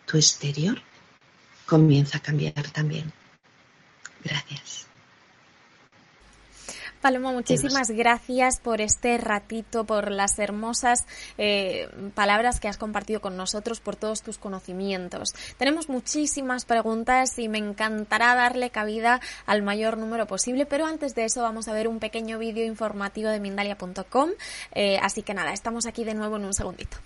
tu 0.06 0.16
exterior 0.16 0.80
comienza 1.66 2.18
a 2.18 2.22
cambiar 2.22 2.70
también. 2.72 3.12
Gracias. 4.24 4.87
Paloma, 7.00 7.32
muchísimas 7.32 7.90
gracias 7.90 8.58
por 8.60 8.80
este 8.80 9.18
ratito, 9.18 9.84
por 9.84 10.10
las 10.10 10.38
hermosas 10.38 11.06
eh, 11.38 11.88
palabras 12.14 12.60
que 12.60 12.68
has 12.68 12.76
compartido 12.76 13.20
con 13.20 13.36
nosotros, 13.36 13.80
por 13.80 13.96
todos 13.96 14.22
tus 14.22 14.38
conocimientos. 14.38 15.34
Tenemos 15.56 15.88
muchísimas 15.88 16.64
preguntas 16.64 17.38
y 17.38 17.48
me 17.48 17.58
encantará 17.58 18.34
darle 18.34 18.70
cabida 18.70 19.20
al 19.46 19.62
mayor 19.62 19.96
número 19.96 20.26
posible, 20.26 20.66
pero 20.66 20.86
antes 20.86 21.14
de 21.14 21.24
eso 21.24 21.42
vamos 21.42 21.68
a 21.68 21.72
ver 21.72 21.88
un 21.88 22.00
pequeño 22.00 22.38
vídeo 22.38 22.64
informativo 22.64 23.30
de 23.30 23.40
Mindalia.com. 23.40 24.30
Eh, 24.72 24.98
así 25.00 25.22
que 25.22 25.34
nada, 25.34 25.52
estamos 25.52 25.86
aquí 25.86 26.04
de 26.04 26.14
nuevo 26.14 26.36
en 26.36 26.44
un 26.44 26.54
segundito. 26.54 26.98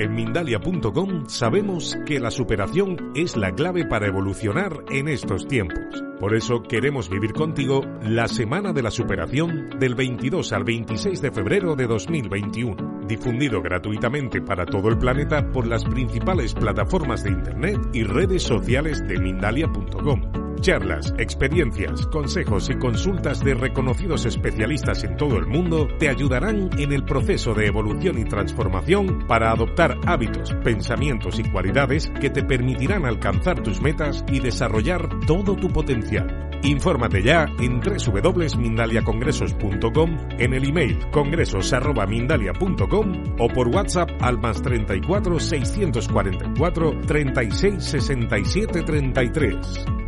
En 0.00 0.14
Mindalia.com 0.14 1.28
sabemos 1.28 1.94
que 2.06 2.18
la 2.18 2.30
superación 2.30 3.12
es 3.14 3.36
la 3.36 3.52
clave 3.52 3.84
para 3.84 4.06
evolucionar 4.06 4.82
en 4.90 5.08
estos 5.08 5.46
tiempos. 5.46 6.02
Por 6.18 6.34
eso 6.34 6.62
queremos 6.62 7.10
vivir 7.10 7.34
contigo 7.34 7.82
la 8.02 8.26
Semana 8.26 8.72
de 8.72 8.82
la 8.82 8.90
Superación 8.90 9.68
del 9.78 9.94
22 9.94 10.54
al 10.54 10.64
26 10.64 11.20
de 11.20 11.30
febrero 11.30 11.76
de 11.76 11.86
2021, 11.86 13.02
difundido 13.06 13.60
gratuitamente 13.60 14.40
para 14.40 14.64
todo 14.64 14.88
el 14.88 14.96
planeta 14.96 15.52
por 15.52 15.66
las 15.66 15.84
principales 15.84 16.54
plataformas 16.54 17.22
de 17.22 17.32
Internet 17.32 17.78
y 17.92 18.02
redes 18.02 18.42
sociales 18.42 19.06
de 19.06 19.20
Mindalia.com. 19.20 20.49
Charlas, 20.60 21.14
experiencias, 21.16 22.06
consejos 22.08 22.68
y 22.68 22.76
consultas 22.76 23.42
de 23.42 23.54
reconocidos 23.54 24.26
especialistas 24.26 25.02
en 25.04 25.16
todo 25.16 25.38
el 25.38 25.46
mundo 25.46 25.88
te 25.98 26.10
ayudarán 26.10 26.68
en 26.78 26.92
el 26.92 27.02
proceso 27.04 27.54
de 27.54 27.66
evolución 27.66 28.18
y 28.18 28.24
transformación 28.24 29.26
para 29.26 29.52
adoptar 29.52 29.96
hábitos, 30.06 30.52
pensamientos 30.62 31.38
y 31.38 31.50
cualidades 31.50 32.12
que 32.20 32.28
te 32.28 32.44
permitirán 32.44 33.06
alcanzar 33.06 33.62
tus 33.62 33.80
metas 33.80 34.22
y 34.30 34.40
desarrollar 34.40 35.08
todo 35.26 35.56
tu 35.56 35.68
potencial. 35.68 36.50
Infórmate 36.62 37.22
ya 37.22 37.46
en 37.58 37.80
www.mindaliacongresos.com, 37.80 40.18
en 40.38 40.52
el 40.52 40.68
email 40.68 40.98
congresos.mindalia.com 41.10 43.36
o 43.38 43.48
por 43.48 43.68
WhatsApp 43.68 44.10
al 44.20 44.38
más 44.38 44.60
34 44.60 45.40
644 45.40 47.00
36 47.06 47.82
67 47.82 48.82
33. 48.82 49.99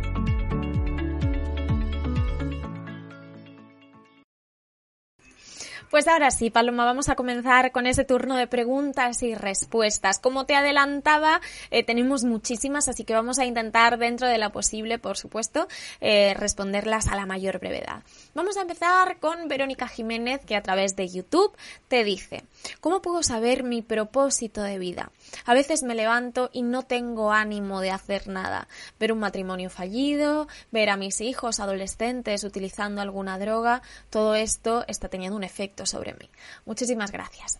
Pues 5.93 6.07
ahora 6.07 6.31
sí, 6.31 6.49
Paloma, 6.49 6.85
vamos 6.85 7.07
a 7.09 7.15
comenzar 7.15 7.71
con 7.71 7.85
ese 7.85 8.03
turno 8.03 8.35
de 8.35 8.47
preguntas 8.47 9.21
y 9.21 9.35
respuestas. 9.35 10.17
Como 10.17 10.47
te 10.47 10.55
adelantaba, 10.55 11.39
eh, 11.69 11.83
tenemos 11.83 12.23
muchísimas, 12.23 12.89
así 12.89 13.03
que 13.03 13.13
vamos 13.13 13.37
a 13.37 13.45
intentar, 13.45 13.99
dentro 13.99 14.27
de 14.27 14.39
lo 14.39 14.51
posible, 14.51 14.97
por 14.97 15.17
supuesto, 15.17 15.67
eh, 16.01 16.33
responderlas 16.33 17.09
a 17.09 17.15
la 17.15 17.27
mayor 17.27 17.59
brevedad. 17.59 18.01
Vamos 18.33 18.57
a 18.57 18.61
empezar 18.61 19.19
con 19.19 19.47
Verónica 19.47 19.87
Jiménez, 19.87 20.41
que 20.43 20.55
a 20.55 20.63
través 20.63 20.95
de 20.95 21.09
YouTube 21.09 21.55
te 21.89 22.03
dice, 22.03 22.41
¿cómo 22.81 23.03
puedo 23.03 23.21
saber 23.21 23.61
mi 23.61 23.83
propósito 23.83 24.63
de 24.63 24.79
vida? 24.79 25.11
A 25.45 25.53
veces 25.53 25.83
me 25.83 25.93
levanto 25.93 26.49
y 26.53 26.63
no 26.63 26.81
tengo 26.81 27.31
ánimo 27.31 27.81
de 27.81 27.91
hacer 27.91 28.29
nada. 28.29 28.67
Ver 28.99 29.13
un 29.13 29.19
matrimonio 29.19 29.69
fallido, 29.69 30.47
ver 30.71 30.89
a 30.89 30.97
mis 30.97 31.21
hijos 31.21 31.59
adolescentes 31.59 32.43
utilizando 32.43 32.99
alguna 32.99 33.37
droga, 33.37 33.83
todo 34.09 34.33
esto 34.33 34.85
está 34.87 35.07
teniendo 35.07 35.37
un 35.37 35.43
efecto 35.43 35.82
sobre 35.85 36.13
mí. 36.13 36.29
Muchísimas 36.65 37.11
gracias. 37.11 37.59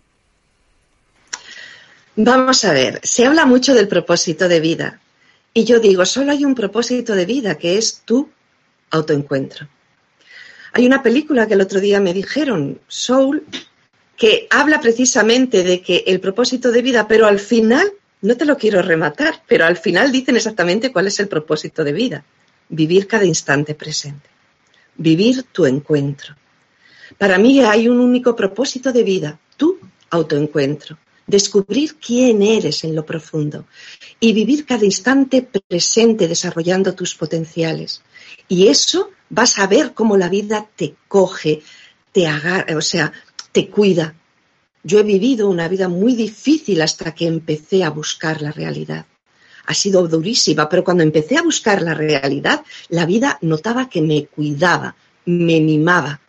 Vamos 2.15 2.63
a 2.63 2.73
ver, 2.73 2.99
se 3.03 3.25
habla 3.25 3.45
mucho 3.45 3.73
del 3.73 3.88
propósito 3.88 4.47
de 4.47 4.59
vida 4.59 4.99
y 5.53 5.63
yo 5.63 5.79
digo, 5.79 6.05
solo 6.05 6.31
hay 6.31 6.45
un 6.45 6.55
propósito 6.55 7.15
de 7.15 7.25
vida 7.25 7.55
que 7.55 7.77
es 7.77 8.01
tu 8.05 8.29
autoencuentro. 8.91 9.67
Hay 10.73 10.86
una 10.86 11.03
película 11.03 11.47
que 11.47 11.53
el 11.53 11.62
otro 11.62 11.79
día 11.79 11.99
me 11.99 12.13
dijeron, 12.13 12.79
Soul, 12.88 13.43
que 14.17 14.47
habla 14.49 14.79
precisamente 14.79 15.63
de 15.63 15.81
que 15.81 16.03
el 16.07 16.19
propósito 16.19 16.71
de 16.71 16.81
vida, 16.81 17.07
pero 17.07 17.27
al 17.27 17.39
final, 17.39 17.91
no 18.21 18.38
te 18.38 18.45
lo 18.45 18.57
quiero 18.57 18.81
rematar, 18.81 19.43
pero 19.47 19.65
al 19.65 19.77
final 19.77 20.12
dicen 20.12 20.36
exactamente 20.36 20.91
cuál 20.91 21.07
es 21.07 21.19
el 21.19 21.27
propósito 21.27 21.83
de 21.83 21.93
vida. 21.93 22.23
Vivir 22.69 23.07
cada 23.07 23.25
instante 23.25 23.75
presente. 23.75 24.29
Vivir 24.95 25.43
tu 25.51 25.65
encuentro. 25.65 26.36
Para 27.17 27.38
mí 27.38 27.62
hay 27.62 27.88
un 27.88 27.99
único 27.99 28.36
propósito 28.36 28.91
de 28.91 29.04
vida, 29.04 29.39
tu 29.58 29.78
autoencuentro. 30.10 30.97
Descubrir 31.26 31.95
quién 31.95 32.41
eres 32.41 32.84
en 32.84 32.95
lo 32.95 33.06
profundo 33.06 33.65
y 34.19 34.34
vivir 34.34 34.65
cada 34.65 34.84
instante 34.84 35.41
presente 35.41 36.28
desarrollando 36.28 36.93
tus 36.93 37.15
potenciales. 37.15 38.02
Y 38.49 38.67
eso 38.67 39.12
vas 39.30 39.58
a 39.58 39.67
ver 39.67 39.93
cómo 39.93 40.17
la 40.17 40.28
vida 40.28 40.67
te 40.76 40.95
coge, 41.08 41.62
te 42.12 42.28
agarra, 42.28 42.78
o 42.78 42.82
sea, 42.82 43.13
te 43.54 43.69
cuida. 43.69 44.15
Yo 44.84 44.99
he 44.99 45.04
vivido 45.04 45.49
una 45.49 45.69
vida 45.69 45.88
muy 45.88 46.13
difícil 46.13 46.82
hasta 46.82 47.15
que 47.15 47.26
empecé 47.26 47.86
a 47.86 47.89
buscar 47.89 48.41
la 48.41 48.52
realidad. 48.52 49.06
Ha 49.65 49.73
sido 49.73 50.06
durísima, 50.10 50.67
pero 50.67 50.84
cuando 50.84 51.04
empecé 51.04 51.38
a 51.38 51.41
buscar 51.41 51.82
la 51.82 51.93
realidad, 51.93 52.63
la 52.89 53.06
vida 53.06 53.38
notaba 53.41 53.88
que 53.88 54.02
me 54.02 54.26
cuidaba, 54.26 54.93
me 55.26 55.62
mimaba, 55.62 56.19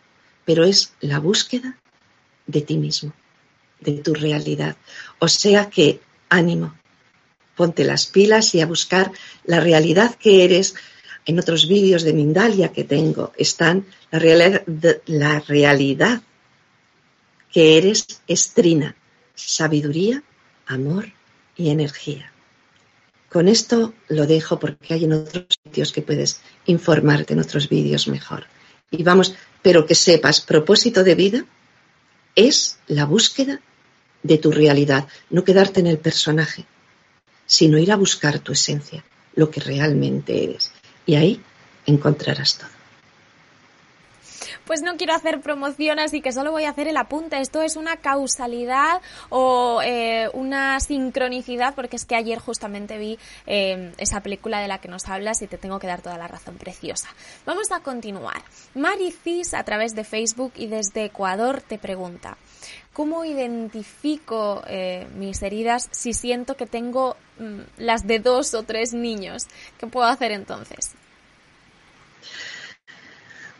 pero 0.45 0.63
es 0.63 0.93
la 1.01 1.19
búsqueda 1.19 1.77
de 2.47 2.61
ti 2.61 2.77
mismo, 2.77 3.13
de 3.79 3.93
tu 3.93 4.13
realidad. 4.13 4.77
O 5.19 5.27
sea 5.27 5.69
que 5.69 5.99
ánimo, 6.29 6.75
ponte 7.55 7.83
las 7.83 8.05
pilas 8.05 8.53
y 8.55 8.61
a 8.61 8.67
buscar 8.67 9.11
la 9.43 9.59
realidad 9.59 10.15
que 10.15 10.45
eres. 10.45 10.75
En 11.25 11.39
otros 11.39 11.67
vídeos 11.67 12.03
de 12.03 12.13
Mindalia 12.13 12.71
que 12.71 12.83
tengo 12.83 13.33
están 13.35 13.87
la 14.11 14.19
realidad, 14.19 14.63
la 15.07 15.39
realidad 15.39 16.21
que 17.51 17.77
eres 17.77 18.21
estrina, 18.27 18.95
sabiduría, 19.33 20.21
amor 20.67 21.13
y 21.55 21.69
energía. 21.69 22.31
Con 23.29 23.47
esto 23.47 23.93
lo 24.07 24.27
dejo 24.27 24.59
porque 24.59 24.93
hay 24.93 25.05
en 25.05 25.13
otros 25.13 25.47
sitios 25.63 25.91
que 25.91 26.01
puedes 26.01 26.41
informarte 26.67 27.33
en 27.33 27.39
otros 27.39 27.67
vídeos 27.69 28.07
mejor. 28.07 28.45
Y 28.97 29.03
vamos, 29.03 29.35
pero 29.61 29.85
que 29.85 29.95
sepas, 29.95 30.41
propósito 30.41 31.03
de 31.03 31.15
vida 31.15 31.45
es 32.35 32.77
la 32.87 33.05
búsqueda 33.05 33.59
de 34.23 34.37
tu 34.37 34.51
realidad, 34.51 35.07
no 35.29 35.43
quedarte 35.43 35.79
en 35.79 35.87
el 35.87 35.97
personaje, 35.97 36.65
sino 37.45 37.77
ir 37.77 37.91
a 37.91 37.95
buscar 37.95 38.39
tu 38.39 38.53
esencia, 38.53 39.03
lo 39.35 39.49
que 39.49 39.59
realmente 39.59 40.43
eres. 40.43 40.71
Y 41.05 41.15
ahí 41.15 41.41
encontrarás 41.85 42.57
todo 42.57 42.84
pues 44.65 44.81
no 44.81 44.97
quiero 44.97 45.13
hacer 45.13 45.41
promoción, 45.41 45.99
así 45.99 46.21
que 46.21 46.31
solo 46.31 46.51
voy 46.51 46.65
a 46.65 46.69
hacer 46.69 46.87
el 46.87 46.97
apunte. 46.97 47.39
Esto 47.39 47.61
es 47.61 47.75
una 47.75 47.97
causalidad 47.97 49.01
o 49.29 49.81
eh, 49.83 50.29
una 50.33 50.79
sincronicidad, 50.79 51.75
porque 51.75 51.95
es 51.95 52.05
que 52.05 52.15
ayer 52.15 52.39
justamente 52.39 52.97
vi 52.97 53.17
eh, 53.45 53.93
esa 53.97 54.21
película 54.21 54.59
de 54.59 54.67
la 54.67 54.79
que 54.79 54.87
nos 54.87 55.07
hablas 55.07 55.41
y 55.41 55.47
te 55.47 55.57
tengo 55.57 55.79
que 55.79 55.87
dar 55.87 56.01
toda 56.01 56.17
la 56.17 56.27
razón 56.27 56.57
preciosa. 56.57 57.09
Vamos 57.45 57.71
a 57.71 57.79
continuar. 57.79 58.41
Maricis, 58.73 59.53
a 59.53 59.63
través 59.63 59.95
de 59.95 60.03
Facebook 60.03 60.53
y 60.55 60.67
desde 60.67 61.05
Ecuador, 61.05 61.61
te 61.61 61.77
pregunta. 61.77 62.37
¿Cómo 62.93 63.25
identifico 63.25 64.63
eh, 64.67 65.05
mis 65.15 65.41
heridas 65.41 65.89
si 65.91 66.13
siento 66.13 66.55
que 66.55 66.65
tengo 66.65 67.17
mm, 67.39 67.59
las 67.77 68.07
de 68.07 68.19
dos 68.19 68.53
o 68.53 68.63
tres 68.63 68.93
niños? 68.93 69.47
¿Qué 69.77 69.87
puedo 69.87 70.07
hacer 70.07 70.31
entonces? 70.31 70.95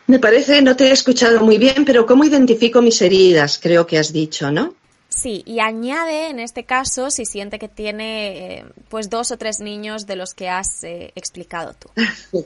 Me 0.06 0.18
parece, 0.18 0.62
no 0.62 0.76
te 0.76 0.88
he 0.88 0.92
escuchado 0.92 1.40
muy 1.40 1.58
bien, 1.58 1.84
pero 1.84 2.06
¿cómo 2.06 2.24
identifico 2.24 2.80
mis 2.80 3.02
heridas? 3.02 3.58
Creo 3.60 3.86
que 3.86 3.98
has 3.98 4.12
dicho, 4.12 4.52
¿no? 4.52 4.74
Sí, 5.08 5.42
y 5.46 5.60
añade 5.60 6.28
en 6.28 6.40
este 6.40 6.64
caso 6.64 7.10
si 7.10 7.24
siente 7.24 7.58
que 7.58 7.68
tiene 7.68 8.58
eh, 8.58 8.64
pues 8.88 9.08
dos 9.08 9.30
o 9.30 9.38
tres 9.38 9.60
niños 9.60 10.06
de 10.06 10.16
los 10.16 10.34
que 10.34 10.48
has 10.48 10.84
eh, 10.84 11.12
explicado 11.14 11.74
tú. 11.74 11.88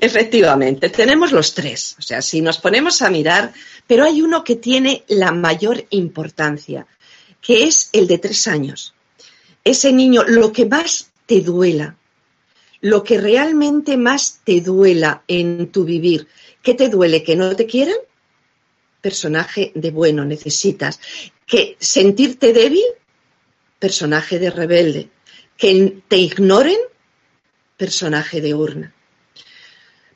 Efectivamente, 0.00 0.90
tenemos 0.90 1.32
los 1.32 1.54
tres. 1.54 1.96
O 1.98 2.02
sea, 2.02 2.20
si 2.20 2.40
nos 2.40 2.58
ponemos 2.58 3.00
a 3.00 3.10
mirar, 3.10 3.52
pero 3.86 4.04
hay 4.04 4.22
uno 4.22 4.44
que 4.44 4.56
tiene 4.56 5.04
la 5.08 5.32
mayor 5.32 5.84
importancia, 5.90 6.86
que 7.40 7.64
es 7.64 7.90
el 7.92 8.06
de 8.06 8.18
tres 8.18 8.46
años. 8.46 8.92
Ese 9.64 9.92
niño, 9.92 10.24
lo 10.24 10.52
que 10.52 10.66
más 10.66 11.10
te 11.26 11.40
duela, 11.40 11.96
lo 12.80 13.04
que 13.04 13.20
realmente 13.20 13.96
más 13.96 14.40
te 14.44 14.60
duela 14.60 15.22
en 15.28 15.70
tu 15.70 15.84
vivir. 15.84 16.28
¿Qué 16.62 16.74
te 16.74 16.88
duele? 16.88 17.22
¿Que 17.22 17.36
no 17.36 17.54
te 17.54 17.66
quieran? 17.66 17.96
Personaje 19.00 19.72
de 19.74 19.90
bueno, 19.90 20.24
necesitas. 20.24 21.00
¿Que 21.46 21.76
sentirte 21.78 22.52
débil? 22.52 22.84
Personaje 23.78 24.38
de 24.38 24.50
rebelde. 24.50 25.10
¿Que 25.56 26.02
te 26.08 26.16
ignoren? 26.16 26.78
Personaje 27.76 28.40
de 28.40 28.54
urna. 28.54 28.94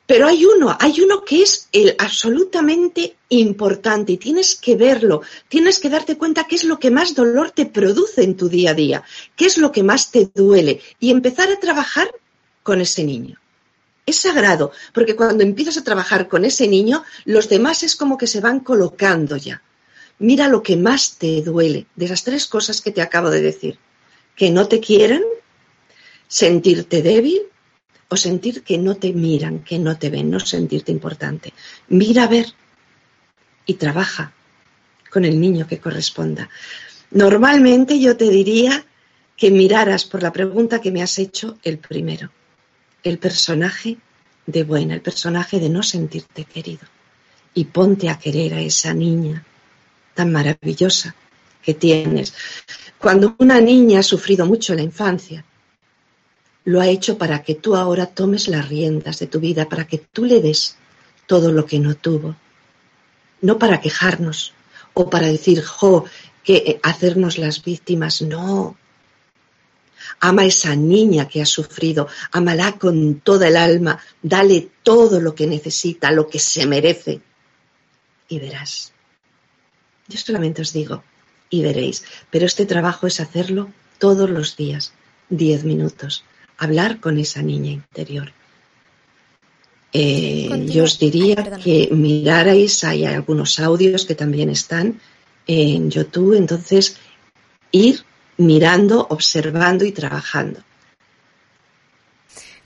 Pero 0.07 0.27
hay 0.27 0.45
uno, 0.45 0.75
hay 0.79 1.01
uno 1.01 1.23
que 1.25 1.41
es 1.41 1.67
el 1.71 1.95
absolutamente 1.97 3.15
importante 3.29 4.13
y 4.13 4.17
tienes 4.17 4.53
que 4.53 4.75
verlo, 4.75 5.23
tienes 5.47 5.79
que 5.79 5.89
darte 5.89 6.15
cuenta 6.15 6.45
qué 6.47 6.55
es 6.55 6.63
lo 6.63 6.79
que 6.79 6.91
más 6.91 7.15
dolor 7.15 7.49
te 7.49 7.65
produce 7.65 8.23
en 8.23 8.37
tu 8.37 8.47
día 8.47 8.71
a 8.71 8.73
día, 8.75 9.03
qué 9.35 9.47
es 9.47 9.57
lo 9.57 9.71
que 9.71 9.81
más 9.81 10.11
te 10.11 10.29
duele 10.31 10.79
y 10.99 11.09
empezar 11.09 11.49
a 11.49 11.59
trabajar 11.59 12.11
con 12.65 12.81
ese 12.81 13.03
niño. 13.03 13.37
Es 14.07 14.17
sagrado, 14.17 14.71
porque 14.91 15.15
cuando 15.15 15.43
empiezas 15.43 15.77
a 15.77 15.83
trabajar 15.83 16.27
con 16.27 16.45
ese 16.45 16.67
niño, 16.67 17.03
los 17.23 17.47
demás 17.47 17.83
es 17.83 17.95
como 17.95 18.17
que 18.17 18.25
se 18.25 18.41
van 18.41 18.59
colocando 18.59 19.37
ya. 19.37 19.61
Mira 20.17 20.47
lo 20.47 20.63
que 20.63 20.75
más 20.75 21.17
te 21.19 21.43
duele 21.43 21.85
de 21.95 22.05
esas 22.05 22.23
tres 22.23 22.47
cosas 22.47 22.81
que 22.81 22.91
te 22.91 23.03
acabo 23.03 23.29
de 23.29 23.41
decir. 23.41 23.77
Que 24.35 24.49
no 24.49 24.67
te 24.67 24.79
quieran, 24.79 25.21
sentirte 26.27 27.03
débil 27.03 27.43
o 28.09 28.17
sentir 28.17 28.63
que 28.63 28.79
no 28.79 28.95
te 28.95 29.13
miran, 29.13 29.59
que 29.59 29.77
no 29.77 29.99
te 29.99 30.09
ven, 30.09 30.31
no 30.31 30.39
sentirte 30.39 30.91
importante. 30.91 31.53
Mira 31.89 32.23
a 32.23 32.27
ver 32.27 32.47
y 33.67 33.75
trabaja 33.75 34.33
con 35.11 35.23
el 35.23 35.39
niño 35.39 35.67
que 35.67 35.79
corresponda. 35.79 36.49
Normalmente 37.11 37.99
yo 37.99 38.17
te 38.17 38.29
diría 38.29 38.85
que 39.37 39.51
miraras 39.51 40.05
por 40.05 40.23
la 40.23 40.33
pregunta 40.33 40.81
que 40.81 40.91
me 40.91 41.03
has 41.03 41.19
hecho 41.19 41.59
el 41.61 41.77
primero 41.77 42.31
el 43.05 43.19
personaje 43.19 43.97
de 44.47 44.63
buena, 44.63 44.95
el 44.95 45.01
personaje 45.01 45.59
de 45.59 45.69
no 45.69 45.83
sentirte 45.83 46.43
querido. 46.43 46.87
Y 47.53 47.65
ponte 47.65 48.09
a 48.09 48.19
querer 48.19 48.55
a 48.55 48.61
esa 48.61 48.93
niña 48.93 49.45
tan 50.13 50.31
maravillosa 50.31 51.15
que 51.61 51.73
tienes. 51.73 52.33
Cuando 52.97 53.35
una 53.37 53.61
niña 53.61 53.99
ha 53.99 54.03
sufrido 54.03 54.45
mucho 54.45 54.73
en 54.73 54.77
la 54.77 54.83
infancia, 54.83 55.45
lo 56.65 56.81
ha 56.81 56.87
hecho 56.87 57.17
para 57.17 57.43
que 57.43 57.55
tú 57.55 57.75
ahora 57.75 58.07
tomes 58.07 58.47
las 58.47 58.67
riendas 58.67 59.19
de 59.19 59.27
tu 59.27 59.39
vida, 59.39 59.69
para 59.69 59.85
que 59.85 59.99
tú 59.99 60.25
le 60.25 60.41
des 60.41 60.75
todo 61.27 61.51
lo 61.51 61.65
que 61.65 61.79
no 61.79 61.95
tuvo. 61.95 62.35
No 63.41 63.59
para 63.59 63.81
quejarnos 63.81 64.53
o 64.95 65.09
para 65.09 65.27
decir, 65.27 65.63
jo, 65.63 66.05
que 66.43 66.79
hacernos 66.81 67.37
las 67.37 67.63
víctimas, 67.63 68.23
no. 68.23 68.75
Ama 70.19 70.43
a 70.43 70.45
esa 70.45 70.75
niña 70.75 71.27
que 71.27 71.41
ha 71.41 71.45
sufrido, 71.45 72.07
ámala 72.31 72.77
con 72.77 73.19
toda 73.21 73.47
el 73.47 73.57
alma, 73.57 73.99
dale 74.21 74.69
todo 74.83 75.19
lo 75.19 75.35
que 75.35 75.47
necesita, 75.47 76.11
lo 76.11 76.27
que 76.27 76.39
se 76.39 76.65
merece. 76.65 77.21
Y 78.27 78.39
verás. 78.39 78.93
Yo 80.07 80.17
solamente 80.17 80.61
os 80.61 80.73
digo, 80.73 81.03
y 81.49 81.61
veréis, 81.61 82.03
pero 82.29 82.45
este 82.45 82.65
trabajo 82.65 83.07
es 83.07 83.19
hacerlo 83.19 83.69
todos 83.97 84.29
los 84.29 84.55
días, 84.55 84.93
diez 85.29 85.63
minutos, 85.63 86.23
hablar 86.57 86.99
con 86.99 87.17
esa 87.17 87.41
niña 87.41 87.71
interior. 87.71 88.31
Eh, 89.93 90.65
yo 90.67 90.83
os 90.83 90.99
diría 90.99 91.35
que 91.63 91.89
mirarais, 91.91 92.83
hay 92.83 93.05
algunos 93.05 93.59
audios 93.59 94.05
que 94.05 94.13
también 94.13 94.49
están 94.49 94.99
en 95.47 95.89
YouTube, 95.89 96.35
entonces 96.35 96.97
ir 97.71 98.03
mirando, 98.37 99.05
observando 99.09 99.85
y 99.85 99.91
trabajando. 99.91 100.61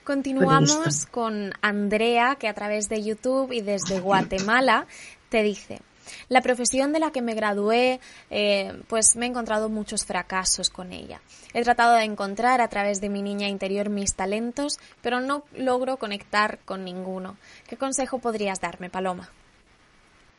Continuamos 0.04 1.06
con 1.06 1.52
Andrea, 1.60 2.36
que 2.36 2.48
a 2.48 2.54
través 2.54 2.88
de 2.88 3.02
YouTube 3.02 3.52
y 3.52 3.60
desde 3.60 4.00
Guatemala 4.00 4.86
te 5.28 5.42
dice, 5.42 5.82
la 6.28 6.42
profesión 6.42 6.92
de 6.92 6.98
la 6.98 7.12
que 7.12 7.22
me 7.22 7.34
gradué, 7.34 8.00
eh, 8.30 8.82
pues 8.88 9.16
me 9.16 9.26
he 9.26 9.28
encontrado 9.28 9.68
muchos 9.68 10.04
fracasos 10.04 10.70
con 10.70 10.92
ella. 10.92 11.20
He 11.54 11.62
tratado 11.62 11.94
de 11.94 12.04
encontrar 12.04 12.60
a 12.60 12.68
través 12.68 13.00
de 13.00 13.08
mi 13.08 13.22
niña 13.22 13.48
interior 13.48 13.88
mis 13.88 14.14
talentos, 14.14 14.78
pero 15.02 15.20
no 15.20 15.44
logro 15.56 15.98
conectar 15.98 16.58
con 16.64 16.84
ninguno. 16.84 17.36
¿Qué 17.68 17.76
consejo 17.76 18.18
podrías 18.18 18.60
darme, 18.60 18.90
Paloma? 18.90 19.30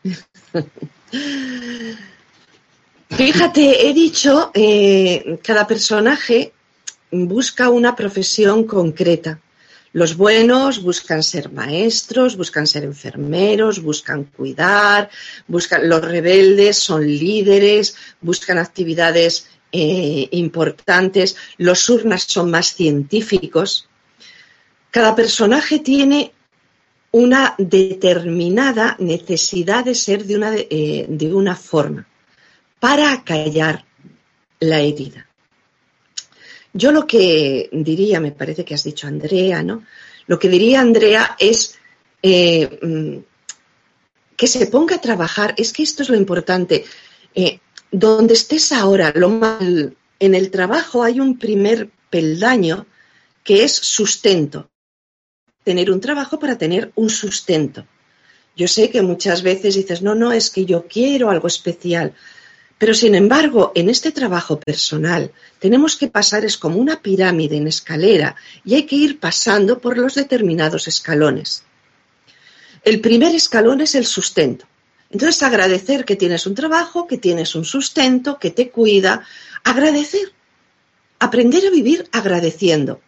Fíjate, 3.17 3.89
he 3.89 3.93
dicho, 3.93 4.51
eh, 4.53 5.37
cada 5.43 5.67
personaje 5.67 6.53
busca 7.11 7.69
una 7.69 7.93
profesión 7.93 8.63
concreta. 8.63 9.41
Los 9.91 10.15
buenos 10.15 10.81
buscan 10.81 11.21
ser 11.21 11.51
maestros, 11.51 12.37
buscan 12.37 12.65
ser 12.65 12.85
enfermeros, 12.85 13.81
buscan 13.83 14.23
cuidar, 14.23 15.09
buscan 15.45 15.89
los 15.89 16.01
rebeldes 16.01 16.77
son 16.77 17.05
líderes, 17.05 17.95
buscan 18.21 18.57
actividades 18.57 19.47
eh, 19.73 20.29
importantes. 20.31 21.35
Los 21.57 21.89
urnas 21.89 22.23
son 22.23 22.49
más 22.49 22.73
científicos. 22.73 23.89
Cada 24.89 25.13
personaje 25.13 25.79
tiene 25.79 26.31
una 27.11 27.55
determinada 27.57 28.95
necesidad 28.99 29.83
de 29.83 29.95
ser 29.95 30.23
de 30.25 30.35
una, 30.37 30.55
eh, 30.55 31.05
de 31.09 31.33
una 31.33 31.57
forma 31.57 32.07
para 32.81 33.11
acallar 33.11 33.85
la 34.59 34.79
herida. 34.79 35.27
Yo 36.73 36.91
lo 36.91 37.05
que 37.05 37.69
diría, 37.71 38.19
me 38.19 38.31
parece 38.31 38.65
que 38.65 38.73
has 38.73 38.83
dicho 38.83 39.05
Andrea, 39.05 39.61
¿no? 39.61 39.83
Lo 40.25 40.39
que 40.39 40.49
diría 40.49 40.81
Andrea 40.81 41.35
es 41.37 41.77
eh, 42.23 42.79
mm, 42.81 43.17
que 44.35 44.47
se 44.47 44.65
ponga 44.65 44.95
a 44.95 45.01
trabajar, 45.01 45.53
es 45.57 45.71
que 45.71 45.83
esto 45.83 46.01
es 46.01 46.09
lo 46.09 46.15
importante. 46.15 46.83
Eh, 47.35 47.59
donde 47.91 48.33
estés 48.33 48.71
ahora, 48.71 49.13
lo 49.15 49.29
mal, 49.29 49.95
en 50.17 50.33
el 50.33 50.49
trabajo 50.49 51.03
hay 51.03 51.19
un 51.19 51.37
primer 51.37 51.91
peldaño 52.09 52.87
que 53.43 53.63
es 53.63 53.75
sustento. 53.75 54.71
Tener 55.63 55.91
un 55.91 56.01
trabajo 56.01 56.39
para 56.39 56.57
tener 56.57 56.91
un 56.95 57.11
sustento. 57.11 57.85
Yo 58.55 58.67
sé 58.67 58.89
que 58.89 59.03
muchas 59.03 59.43
veces 59.43 59.75
dices, 59.75 60.01
no, 60.01 60.15
no, 60.15 60.31
es 60.31 60.49
que 60.49 60.65
yo 60.65 60.87
quiero 60.87 61.29
algo 61.29 61.47
especial. 61.47 62.15
Pero 62.81 62.95
sin 62.95 63.13
embargo, 63.13 63.71
en 63.75 63.91
este 63.91 64.11
trabajo 64.11 64.59
personal 64.59 65.31
tenemos 65.59 65.95
que 65.95 66.07
pasar, 66.07 66.43
es 66.45 66.57
como 66.57 66.77
una 66.77 66.99
pirámide 66.99 67.57
en 67.57 67.67
escalera 67.67 68.35
y 68.65 68.73
hay 68.73 68.87
que 68.87 68.95
ir 68.95 69.19
pasando 69.19 69.77
por 69.77 69.99
los 69.99 70.15
determinados 70.15 70.87
escalones. 70.87 71.63
El 72.83 72.99
primer 72.99 73.35
escalón 73.35 73.81
es 73.81 73.93
el 73.93 74.07
sustento. 74.07 74.65
Entonces, 75.11 75.43
agradecer 75.43 76.05
que 76.05 76.15
tienes 76.15 76.47
un 76.47 76.55
trabajo, 76.55 77.05
que 77.05 77.19
tienes 77.19 77.53
un 77.53 77.65
sustento, 77.65 78.39
que 78.39 78.49
te 78.49 78.71
cuida. 78.71 79.27
Agradecer. 79.63 80.33
Aprender 81.19 81.67
a 81.67 81.69
vivir 81.69 82.09
agradeciendo. 82.11 82.99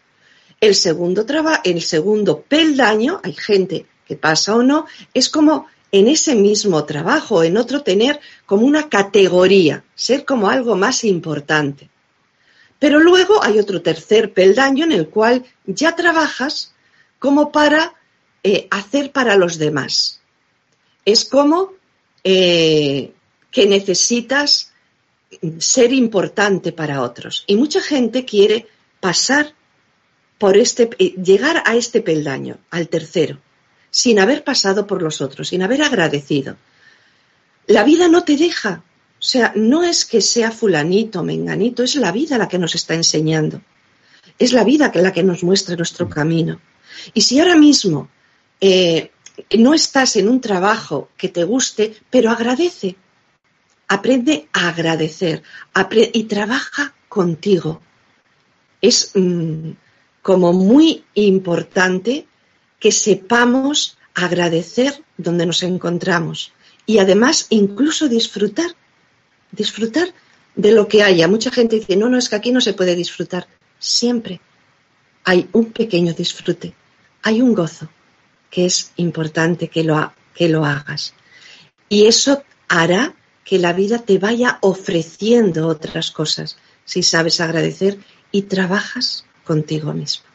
El 0.62 0.76
segundo, 0.76 1.26
el 1.64 1.82
segundo 1.82 2.42
peldaño, 2.42 3.22
hay 3.24 3.34
gente 3.34 3.88
que 4.08 4.18
pasa 4.18 4.56
o 4.56 4.62
no, 4.62 4.86
es 5.16 5.30
como 5.30 5.66
en 5.94 6.08
ese 6.08 6.34
mismo 6.34 6.86
trabajo, 6.86 7.44
en 7.44 7.56
otro 7.56 7.84
tener 7.84 8.20
como 8.48 8.66
una 8.66 8.90
categoría, 8.90 9.84
ser 9.94 10.26
como 10.26 10.50
algo 10.50 10.76
más 10.76 11.04
importante. 11.04 11.88
Pero 12.80 13.00
luego 13.00 13.44
hay 13.44 13.60
otro 13.60 13.84
tercer 13.84 14.34
peldaño 14.34 14.86
en 14.86 14.92
el 14.92 15.08
cual 15.08 15.46
ya 15.68 15.96
trabajas 15.96 16.74
como 17.20 17.52
para 17.52 17.94
eh, 18.42 18.68
hacer 18.72 19.12
para 19.12 19.36
los 19.36 19.60
demás. 19.60 20.20
Es 21.06 21.26
como 21.26 21.74
eh, 22.24 23.14
que 23.52 23.68
necesitas 23.68 24.74
ser 25.60 25.94
importante 25.94 26.72
para 26.72 27.04
otros. 27.04 27.44
Y 27.46 27.56
mucha 27.56 27.82
gente 27.82 28.26
quiere 28.26 28.66
pasar 29.00 29.54
por 30.40 30.58
este, 30.58 30.90
eh, 30.98 31.14
llegar 31.24 31.62
a 31.68 31.76
este 31.76 32.02
peldaño, 32.02 32.58
al 32.72 32.88
tercero 32.88 33.38
sin 33.94 34.18
haber 34.18 34.44
pasado 34.44 34.88
por 34.88 35.04
los 35.04 35.22
otros, 35.22 35.50
sin 35.50 35.62
haber 35.62 35.84
agradecido. 35.84 36.58
La 37.68 37.84
vida 37.84 38.08
no 38.08 38.24
te 38.24 38.36
deja. 38.36 38.82
O 39.20 39.26
sea, 39.26 39.54
no 39.56 39.84
es 39.84 40.04
que 40.04 40.20
sea 40.20 40.50
fulanito, 40.50 41.24
menganito, 41.24 41.84
es 41.84 41.96
la 41.96 42.12
vida 42.12 42.40
la 42.40 42.48
que 42.48 42.58
nos 42.58 42.74
está 42.74 42.96
enseñando. 42.96 43.62
Es 44.40 44.52
la 44.52 44.64
vida 44.64 44.92
la 44.96 45.14
que 45.14 45.22
nos 45.22 45.44
muestra 45.44 45.76
nuestro 45.76 46.10
camino. 46.10 46.60
Y 47.14 47.22
si 47.22 47.40
ahora 47.40 47.56
mismo 47.56 48.10
eh, 48.60 49.12
no 49.60 49.76
estás 49.76 50.16
en 50.16 50.28
un 50.28 50.42
trabajo 50.42 51.10
que 51.16 51.30
te 51.30 51.44
guste, 51.44 51.96
pero 52.10 52.32
agradece. 52.32 52.96
Aprende 53.90 54.48
a 54.54 54.70
agradecer 54.70 55.44
y 56.14 56.24
trabaja 56.24 56.96
contigo. 57.08 57.80
Es 58.82 59.12
mm, 59.14 59.70
como 60.24 60.52
muy 60.52 61.04
importante 61.14 62.26
que 62.84 62.92
sepamos 62.92 63.98
agradecer 64.14 65.06
donde 65.18 65.46
nos 65.46 65.64
encontramos 65.64 66.52
y 66.86 66.98
además 66.98 67.48
incluso 67.50 68.10
disfrutar, 68.10 68.76
disfrutar 69.54 70.14
de 70.54 70.74
lo 70.74 70.90
que 70.90 71.02
haya. 71.02 71.30
Mucha 71.30 71.50
gente 71.50 71.78
dice, 71.78 71.96
no, 71.96 72.10
no, 72.10 72.18
es 72.18 72.28
que 72.28 72.36
aquí 72.36 72.52
no 72.52 72.60
se 72.60 72.74
puede 72.74 72.98
disfrutar. 72.98 73.48
Siempre 73.80 74.42
hay 75.24 75.48
un 75.54 75.72
pequeño 75.72 76.12
disfrute, 76.12 76.74
hay 77.22 77.42
un 77.42 77.54
gozo 77.54 77.88
que 78.50 78.66
es 78.66 78.92
importante 78.98 79.70
que 79.70 79.86
lo, 79.86 80.14
que 80.36 80.50
lo 80.50 80.66
hagas. 80.66 81.14
Y 81.88 82.08
eso 82.08 82.44
hará 82.68 83.16
que 83.46 83.60
la 83.60 83.72
vida 83.72 84.00
te 84.00 84.18
vaya 84.18 84.58
ofreciendo 84.60 85.70
otras 85.70 86.12
cosas 86.12 86.58
si 86.84 87.02
sabes 87.02 87.40
agradecer 87.40 87.98
y 88.34 88.42
trabajas 88.42 89.24
contigo 89.46 89.94
mismo. 89.94 90.33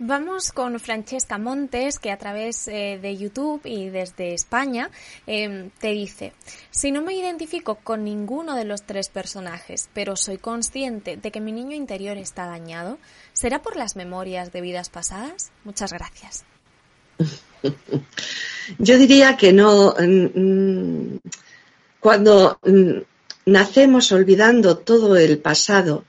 Vamos 0.00 0.50
con 0.50 0.80
Francesca 0.80 1.38
Montes, 1.38 2.00
que 2.00 2.10
a 2.10 2.18
través 2.18 2.66
eh, 2.66 2.98
de 3.00 3.16
YouTube 3.16 3.60
y 3.64 3.90
desde 3.90 4.34
España 4.34 4.90
em, 5.24 5.70
te 5.78 5.92
dice, 5.92 6.32
si 6.72 6.90
no 6.90 7.00
me 7.00 7.14
identifico 7.14 7.76
con 7.76 8.02
ninguno 8.02 8.56
de 8.56 8.64
los 8.64 8.82
tres 8.82 9.08
personajes, 9.08 9.88
pero 9.94 10.16
soy 10.16 10.38
consciente 10.38 11.16
de 11.16 11.30
que 11.30 11.40
mi 11.40 11.52
niño 11.52 11.76
interior 11.76 12.16
está 12.16 12.46
dañado, 12.46 12.98
¿será 13.34 13.62
por 13.62 13.76
las 13.76 13.94
memorias 13.94 14.50
de 14.52 14.62
vidas 14.62 14.88
pasadas? 14.88 15.52
Muchas 15.62 15.92
gracias. 15.92 16.44
Yo 18.78 18.98
diría 18.98 19.36
que 19.36 19.52
no. 19.52 19.94
Mm, 19.96 20.40
mm, 20.40 21.20
cuando 22.00 22.58
mm, 22.64 22.98
nacemos 23.46 24.10
olvidando 24.10 24.76
todo 24.78 25.16
el 25.16 25.38
pasado 25.38 26.04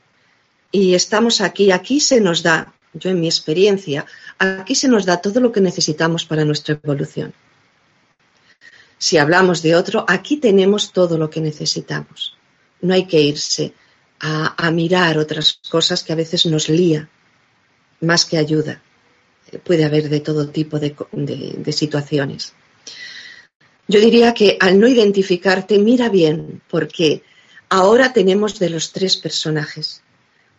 y 0.71 0.95
estamos 0.95 1.39
aquí, 1.39 1.71
aquí 1.71 1.99
se 1.99 2.19
nos 2.19 2.41
da 2.41 2.74
yo 2.95 3.09
en 3.09 3.19
mi 3.19 3.27
experiencia, 3.27 4.05
aquí 4.39 4.73
se 4.73 4.87
nos 4.87 5.05
da 5.05 5.21
todo 5.21 5.39
lo 5.39 5.51
que 5.51 5.61
necesitamos 5.61 6.25
para 6.25 6.45
nuestra 6.45 6.79
evolución. 6.81 7.33
Si 8.97 9.17
hablamos 9.17 9.61
de 9.61 9.75
otro, 9.75 10.05
aquí 10.07 10.37
tenemos 10.37 10.91
todo 10.93 11.17
lo 11.17 11.29
que 11.29 11.41
necesitamos. 11.41 12.37
No 12.81 12.93
hay 12.93 13.05
que 13.05 13.19
irse 13.21 13.73
a, 14.19 14.71
mirar 14.71 15.17
otras 15.17 15.59
cosas 15.69 16.03
que 16.03 16.13
a 16.13 16.15
veces 16.15 16.45
nos 16.45 16.69
lía, 16.69 17.09
más 17.99 18.25
que 18.25 18.37
ayuda. 18.37 18.81
Puede 19.63 19.83
haber 19.83 20.09
de 20.09 20.21
todo 20.21 20.49
tipo 20.49 20.79
de, 20.79 20.95
de 21.11 21.71
situaciones. 21.73 22.53
Yo 23.87 23.99
diría 23.99 24.33
que 24.33 24.57
al 24.59 24.79
no 24.79 24.87
identificarte, 24.87 25.77
mira 25.77 26.09
bien, 26.09 26.61
porque 26.69 27.21
ahora 27.69 28.13
tenemos 28.13 28.57
de 28.57 28.69
los 28.69 28.91
tres 28.93 29.17
personajes 29.17 30.01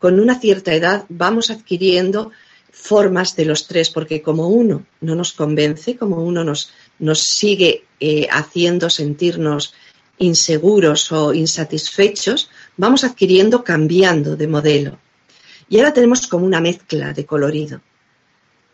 con 0.07 0.21
una 0.21 0.39
cierta 0.39 0.73
edad 0.73 1.05
vamos 1.09 1.51
adquiriendo 1.51 2.31
formas 2.71 3.35
de 3.35 3.45
los 3.45 3.67
tres, 3.67 3.91
porque 3.91 4.23
como 4.23 4.47
uno 4.47 4.87
no 5.01 5.17
nos 5.17 5.33
convence, 5.33 5.97
como 5.97 6.23
uno 6.23 6.45
nos, 6.45 6.71
nos 7.01 7.19
sigue 7.19 7.87
eh, 7.99 8.29
haciendo 8.31 8.89
sentirnos 8.89 9.75
inseguros 10.19 11.11
o 11.11 11.35
insatisfechos, 11.35 12.49
vamos 12.77 13.03
adquiriendo, 13.03 13.65
cambiando 13.65 14.37
de 14.37 14.47
modelo. 14.47 14.97
Y 15.69 15.79
ahora 15.79 15.93
tenemos 15.93 16.29
como 16.29 16.47
una 16.47 16.61
mezcla 16.61 17.13
de 17.13 17.27
colorido. 17.27 17.81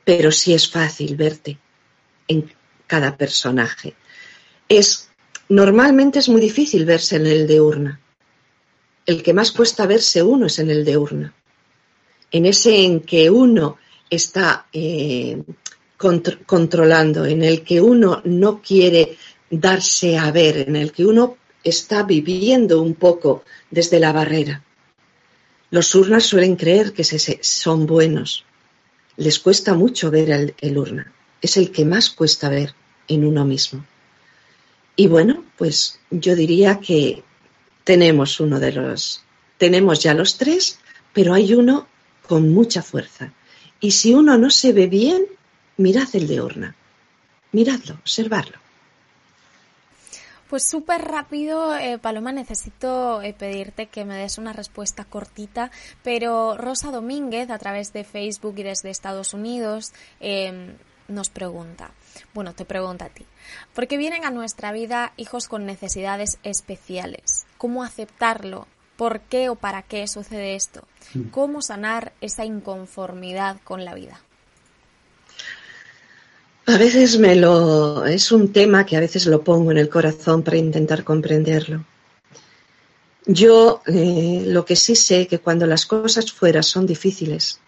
Pero 0.04 0.30
sí 0.32 0.52
es 0.52 0.68
fácil 0.68 1.16
verte 1.16 1.56
en 2.28 2.52
cada 2.86 3.16
personaje. 3.16 3.94
Es, 4.68 5.08
normalmente 5.48 6.18
es 6.18 6.28
muy 6.28 6.42
difícil 6.42 6.84
verse 6.84 7.16
en 7.16 7.26
el 7.26 7.46
de 7.46 7.58
urna 7.58 8.01
el 9.06 9.22
que 9.22 9.32
más 9.32 9.52
cuesta 9.52 9.86
verse 9.86 10.22
uno 10.22 10.46
es 10.46 10.58
en 10.58 10.70
el 10.70 10.84
de 10.84 10.96
urna. 10.96 11.34
En 12.30 12.46
ese 12.46 12.84
en 12.84 13.00
que 13.00 13.30
uno 13.30 13.78
está 14.08 14.66
eh, 14.72 15.42
controlando, 15.96 17.26
en 17.26 17.42
el 17.42 17.62
que 17.62 17.80
uno 17.80 18.22
no 18.24 18.60
quiere 18.60 19.16
darse 19.50 20.18
a 20.18 20.30
ver, 20.30 20.68
en 20.68 20.76
el 20.76 20.92
que 20.92 21.04
uno 21.04 21.36
está 21.62 22.02
viviendo 22.02 22.80
un 22.80 22.94
poco 22.94 23.44
desde 23.70 24.00
la 24.00 24.12
barrera. 24.12 24.64
Los 25.70 25.94
urnas 25.94 26.24
suelen 26.24 26.56
creer 26.56 26.92
que 26.92 27.04
son 27.04 27.86
buenos. 27.86 28.44
Les 29.16 29.38
cuesta 29.38 29.74
mucho 29.74 30.10
ver 30.10 30.54
el 30.58 30.78
urna. 30.78 31.12
Es 31.40 31.56
el 31.56 31.70
que 31.70 31.84
más 31.84 32.10
cuesta 32.10 32.48
ver 32.48 32.74
en 33.08 33.24
uno 33.24 33.44
mismo. 33.44 33.84
Y 34.96 35.06
bueno, 35.06 35.44
pues 35.56 36.00
yo 36.10 36.36
diría 36.36 36.78
que 36.78 37.22
tenemos 37.84 38.40
uno 38.40 38.60
de 38.60 38.72
los, 38.72 39.22
tenemos 39.58 40.02
ya 40.02 40.14
los 40.14 40.36
tres, 40.36 40.78
pero 41.12 41.34
hay 41.34 41.54
uno 41.54 41.86
con 42.26 42.52
mucha 42.52 42.82
fuerza. 42.82 43.32
Y 43.80 43.90
si 43.92 44.14
uno 44.14 44.38
no 44.38 44.50
se 44.50 44.72
ve 44.72 44.86
bien, 44.86 45.26
mirad 45.76 46.08
el 46.14 46.28
de 46.28 46.40
urna. 46.40 46.76
Miradlo, 47.52 47.94
observarlo. 47.94 48.62
Pues 50.48 50.68
súper 50.68 51.00
rápido, 51.00 51.74
eh, 51.76 51.98
Paloma, 51.98 52.30
necesito 52.30 53.22
eh, 53.22 53.32
pedirte 53.32 53.86
que 53.86 54.04
me 54.04 54.16
des 54.16 54.36
una 54.36 54.52
respuesta 54.52 55.06
cortita, 55.06 55.70
pero 56.02 56.58
Rosa 56.58 56.90
Domínguez, 56.90 57.48
a 57.48 57.58
través 57.58 57.94
de 57.94 58.04
Facebook 58.04 58.56
y 58.58 58.62
desde 58.62 58.90
Estados 58.90 59.32
Unidos, 59.32 59.94
em, 60.20 60.76
nos 61.08 61.30
pregunta, 61.30 61.92
bueno, 62.34 62.54
te 62.54 62.64
pregunta 62.64 63.06
a 63.06 63.08
ti, 63.08 63.26
¿por 63.74 63.86
qué 63.86 63.96
vienen 63.96 64.24
a 64.24 64.30
nuestra 64.30 64.72
vida 64.72 65.12
hijos 65.16 65.48
con 65.48 65.66
necesidades 65.66 66.38
especiales? 66.42 67.46
¿Cómo 67.58 67.84
aceptarlo? 67.84 68.66
¿Por 68.96 69.20
qué 69.20 69.48
o 69.48 69.54
para 69.54 69.82
qué 69.82 70.06
sucede 70.06 70.54
esto? 70.54 70.82
Hmm. 71.14 71.28
¿Cómo 71.30 71.62
sanar 71.62 72.12
esa 72.20 72.44
inconformidad 72.44 73.56
con 73.64 73.84
la 73.84 73.94
vida? 73.94 74.20
A 76.66 76.78
veces 76.78 77.18
me 77.18 77.34
lo 77.34 78.06
es 78.06 78.30
un 78.30 78.52
tema 78.52 78.86
que 78.86 78.96
a 78.96 79.00
veces 79.00 79.26
lo 79.26 79.42
pongo 79.42 79.72
en 79.72 79.78
el 79.78 79.88
corazón 79.88 80.42
para 80.42 80.56
intentar 80.56 81.02
comprenderlo. 81.02 81.84
Yo 83.26 83.82
eh, 83.86 84.44
lo 84.46 84.64
que 84.64 84.76
sí 84.76 84.96
sé 84.96 85.26
que 85.26 85.38
cuando 85.38 85.66
las 85.66 85.86
cosas 85.86 86.32
fuera 86.32 86.62
son 86.62 86.86
difíciles, 86.86 87.60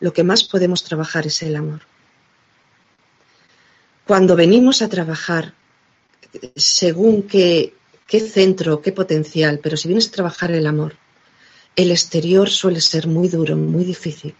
lo 0.00 0.12
que 0.12 0.24
más 0.24 0.44
podemos 0.44 0.84
trabajar 0.84 1.26
es 1.26 1.42
el 1.42 1.56
amor. 1.56 1.82
Cuando 4.06 4.36
venimos 4.36 4.82
a 4.82 4.88
trabajar, 4.88 5.54
según 6.54 7.22
qué, 7.22 7.74
qué 8.06 8.20
centro, 8.20 8.80
qué 8.80 8.92
potencial, 8.92 9.60
pero 9.62 9.76
si 9.76 9.88
vienes 9.88 10.08
a 10.08 10.12
trabajar 10.12 10.50
el 10.52 10.66
amor, 10.66 10.96
el 11.74 11.90
exterior 11.90 12.48
suele 12.48 12.80
ser 12.80 13.06
muy 13.06 13.28
duro, 13.28 13.56
muy 13.56 13.84
difícil. 13.84 14.34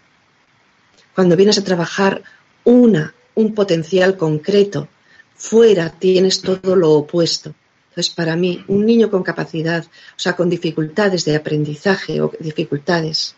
Cuando 1.13 1.35
vienes 1.35 1.57
a 1.57 1.63
trabajar 1.63 2.23
una 2.63 3.13
un 3.37 3.53
potencial 3.53 4.17
concreto. 4.17 4.89
Fuera 5.35 5.89
tienes 5.91 6.41
todo 6.41 6.75
lo 6.75 6.91
opuesto. 6.93 7.53
Entonces, 7.89 8.13
para 8.13 8.35
mí, 8.35 8.63
un 8.67 8.85
niño 8.85 9.09
con 9.09 9.23
capacidad, 9.23 9.85
o 9.85 10.19
sea, 10.19 10.35
con 10.35 10.49
dificultades 10.49 11.23
de 11.23 11.35
aprendizaje 11.35 12.19
o 12.19 12.31
dificultades, 12.39 13.35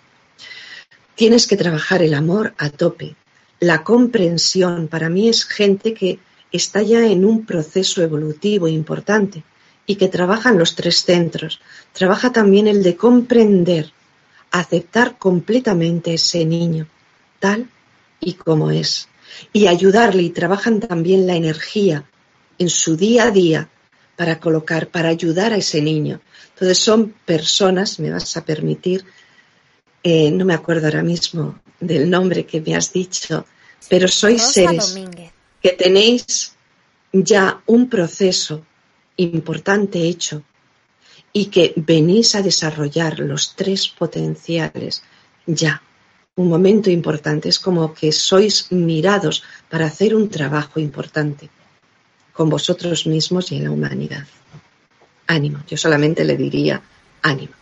tienes 1.16 1.48
que 1.48 1.58
trabajar 1.58 2.02
el 2.02 2.14
amor 2.14 2.54
a 2.58 2.70
tope. 2.70 3.16
La 3.60 3.84
comprensión, 3.84 4.88
para 4.88 5.10
mí, 5.10 5.30
es 5.30 5.46
gente 5.46 5.94
que 5.94 6.20
está 6.52 6.82
ya 6.82 7.06
en 7.06 7.26
un 7.26 7.46
proceso 7.46 8.02
evolutivo 8.02 8.68
importante 8.68 9.44
y 9.86 9.96
que 9.96 10.08
trabaja 10.08 10.50
en 10.50 10.60
los 10.60 10.76
tres 10.76 11.04
centros. 11.04 11.60
Trabaja 11.94 12.32
también 12.32 12.68
el 12.68 12.84
de 12.84 12.96
comprender, 12.96 13.92
aceptar 14.52 15.18
completamente 15.18 16.14
ese 16.14 16.46
niño, 16.46 16.88
tal 17.40 17.70
y 18.20 18.34
como 18.34 18.72
es 18.72 19.10
y 19.54 19.68
ayudarle 19.68 20.24
y 20.24 20.30
trabajan 20.30 20.80
también 20.80 21.28
la 21.28 21.36
energía 21.36 22.04
en 22.58 22.70
su 22.70 22.96
día 22.96 23.26
a 23.26 23.32
día 23.32 23.70
para 24.16 24.40
colocar, 24.40 24.88
para 24.88 25.10
ayudar 25.10 25.54
a 25.54 25.58
ese 25.58 25.82
niño. 25.82 26.20
Entonces 26.54 26.78
son 26.78 27.14
personas, 27.26 28.00
me 28.00 28.12
vas 28.12 28.36
a 28.36 28.44
permitir, 28.44 29.06
eh, 30.04 30.32
no 30.32 30.46
me 30.46 30.54
acuerdo 30.54 30.88
ahora 30.88 31.04
mismo 31.04 31.60
del 31.80 32.10
nombre 32.10 32.46
que 32.46 32.62
me 32.62 32.76
has 32.76 32.92
dicho, 32.92 33.46
pero 33.90 34.08
sois 34.08 34.42
seres 34.42 34.98
que 35.62 35.72
tenéis 35.72 36.56
ya 37.12 37.62
un 37.66 37.90
proceso 37.90 38.66
importante 39.18 40.08
hecho 40.08 40.44
y 41.34 41.46
que 41.46 41.74
venís 41.76 42.36
a 42.36 42.42
desarrollar 42.42 43.20
los 43.20 43.56
tres 43.56 43.88
potenciales 43.88 45.04
ya. 45.46 45.82
Un 46.36 46.48
momento 46.48 46.90
importante, 46.90 47.50
es 47.50 47.60
como 47.60 47.94
que 47.94 48.12
sois 48.12 48.72
mirados 48.72 49.44
para 49.70 49.88
hacer 49.88 50.16
un 50.16 50.30
trabajo 50.30 50.80
importante 50.80 51.50
con 52.32 52.50
vosotros 52.50 53.06
mismos 53.06 53.52
y 53.52 53.58
en 53.58 53.66
la 53.66 53.72
humanidad. 53.72 54.26
Ánimo, 55.28 55.60
yo 55.68 55.76
solamente 55.76 56.24
le 56.24 56.38
diría 56.38 56.82
ánimo. 57.22 57.59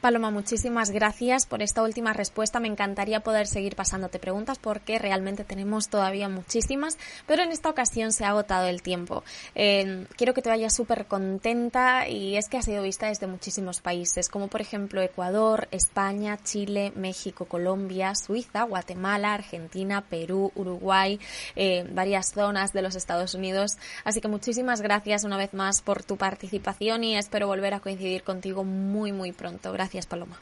Paloma, 0.00 0.30
muchísimas 0.30 0.92
gracias 0.92 1.44
por 1.44 1.60
esta 1.60 1.82
última 1.82 2.14
respuesta. 2.14 2.58
Me 2.58 2.68
encantaría 2.68 3.20
poder 3.20 3.46
seguir 3.46 3.76
pasándote 3.76 4.18
preguntas 4.18 4.58
porque 4.58 4.98
realmente 4.98 5.44
tenemos 5.44 5.90
todavía 5.90 6.30
muchísimas, 6.30 6.96
pero 7.26 7.42
en 7.42 7.50
esta 7.50 7.68
ocasión 7.68 8.10
se 8.10 8.24
ha 8.24 8.30
agotado 8.30 8.66
el 8.66 8.80
tiempo. 8.80 9.24
Eh, 9.54 10.06
quiero 10.16 10.32
que 10.32 10.40
te 10.40 10.48
vayas 10.48 10.74
súper 10.74 11.04
contenta 11.04 12.08
y 12.08 12.38
es 12.38 12.48
que 12.48 12.56
ha 12.56 12.62
sido 12.62 12.82
vista 12.82 13.08
desde 13.08 13.26
muchísimos 13.26 13.82
países, 13.82 14.30
como 14.30 14.48
por 14.48 14.62
ejemplo 14.62 15.02
Ecuador, 15.02 15.68
España, 15.70 16.38
Chile, 16.42 16.94
México, 16.96 17.44
Colombia, 17.44 18.14
Suiza, 18.14 18.62
Guatemala, 18.62 19.34
Argentina, 19.34 20.00
Perú, 20.00 20.50
Uruguay, 20.54 21.20
eh, 21.56 21.86
varias 21.92 22.32
zonas 22.32 22.72
de 22.72 22.80
los 22.80 22.94
Estados 22.94 23.34
Unidos. 23.34 23.72
Así 24.04 24.22
que 24.22 24.28
muchísimas 24.28 24.80
gracias 24.80 25.24
una 25.24 25.36
vez 25.36 25.52
más 25.52 25.82
por 25.82 26.04
tu 26.04 26.16
participación 26.16 27.04
y 27.04 27.18
espero 27.18 27.48
volver 27.48 27.74
a 27.74 27.80
coincidir 27.80 28.22
contigo 28.22 28.64
muy, 28.64 29.12
muy 29.12 29.32
pronto. 29.32 29.70
Gracias. 29.72 29.89
Gracias, 29.90 30.06
Paloma. 30.06 30.38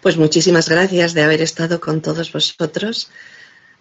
Pues 0.00 0.16
muchísimas 0.16 0.68
gracias 0.68 1.14
de 1.14 1.22
haber 1.22 1.42
estado 1.42 1.78
con 1.80 2.02
todos 2.02 2.32
vosotros. 2.32 3.08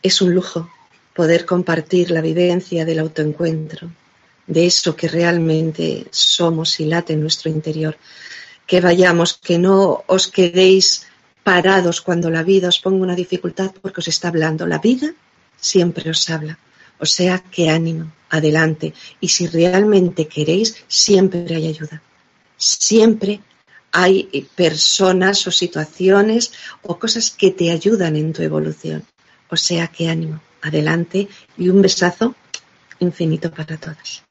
Es 0.03 0.21
un 0.21 0.35
lujo 0.35 0.69
poder 1.15 1.47
compartir 1.47 2.11
la 2.11 2.21
vivencia 2.21 2.85
del 2.85 2.99
autoencuentro, 2.99 3.89
de 4.45 4.67
eso 4.67 4.95
que 4.95 5.07
realmente 5.07 6.05
somos 6.11 6.79
y 6.79 6.85
late 6.85 7.13
en 7.13 7.21
nuestro 7.21 7.49
interior. 7.49 7.97
Que 8.67 8.81
vayamos, 8.81 9.33
que 9.33 9.57
no 9.57 10.03
os 10.05 10.27
quedéis 10.27 11.07
parados 11.43 12.01
cuando 12.01 12.29
la 12.29 12.43
vida 12.43 12.67
os 12.67 12.77
ponga 12.77 13.01
una 13.01 13.15
dificultad 13.15 13.71
porque 13.81 14.01
os 14.01 14.07
está 14.07 14.27
hablando. 14.27 14.67
La 14.67 14.77
vida 14.77 15.11
siempre 15.59 16.11
os 16.11 16.29
habla. 16.29 16.59
O 16.99 17.07
sea, 17.07 17.39
que 17.39 17.71
ánimo, 17.71 18.11
adelante. 18.29 18.93
Y 19.19 19.29
si 19.29 19.47
realmente 19.47 20.27
queréis, 20.27 20.83
siempre 20.87 21.55
hay 21.55 21.65
ayuda. 21.65 21.99
Siempre 22.57 23.41
hay 23.91 24.47
personas 24.55 25.45
o 25.47 25.51
situaciones 25.51 26.53
o 26.81 26.97
cosas 26.97 27.31
que 27.31 27.51
te 27.51 27.71
ayudan 27.71 28.15
en 28.15 28.33
tu 28.33 28.41
evolución. 28.41 29.03
O 29.49 29.57
sea 29.57 29.87
que 29.87 30.09
ánimo, 30.09 30.41
adelante 30.61 31.27
y 31.57 31.69
un 31.69 31.81
besazo 31.81 32.35
infinito 32.99 33.51
para 33.51 33.77
todas. 33.77 34.23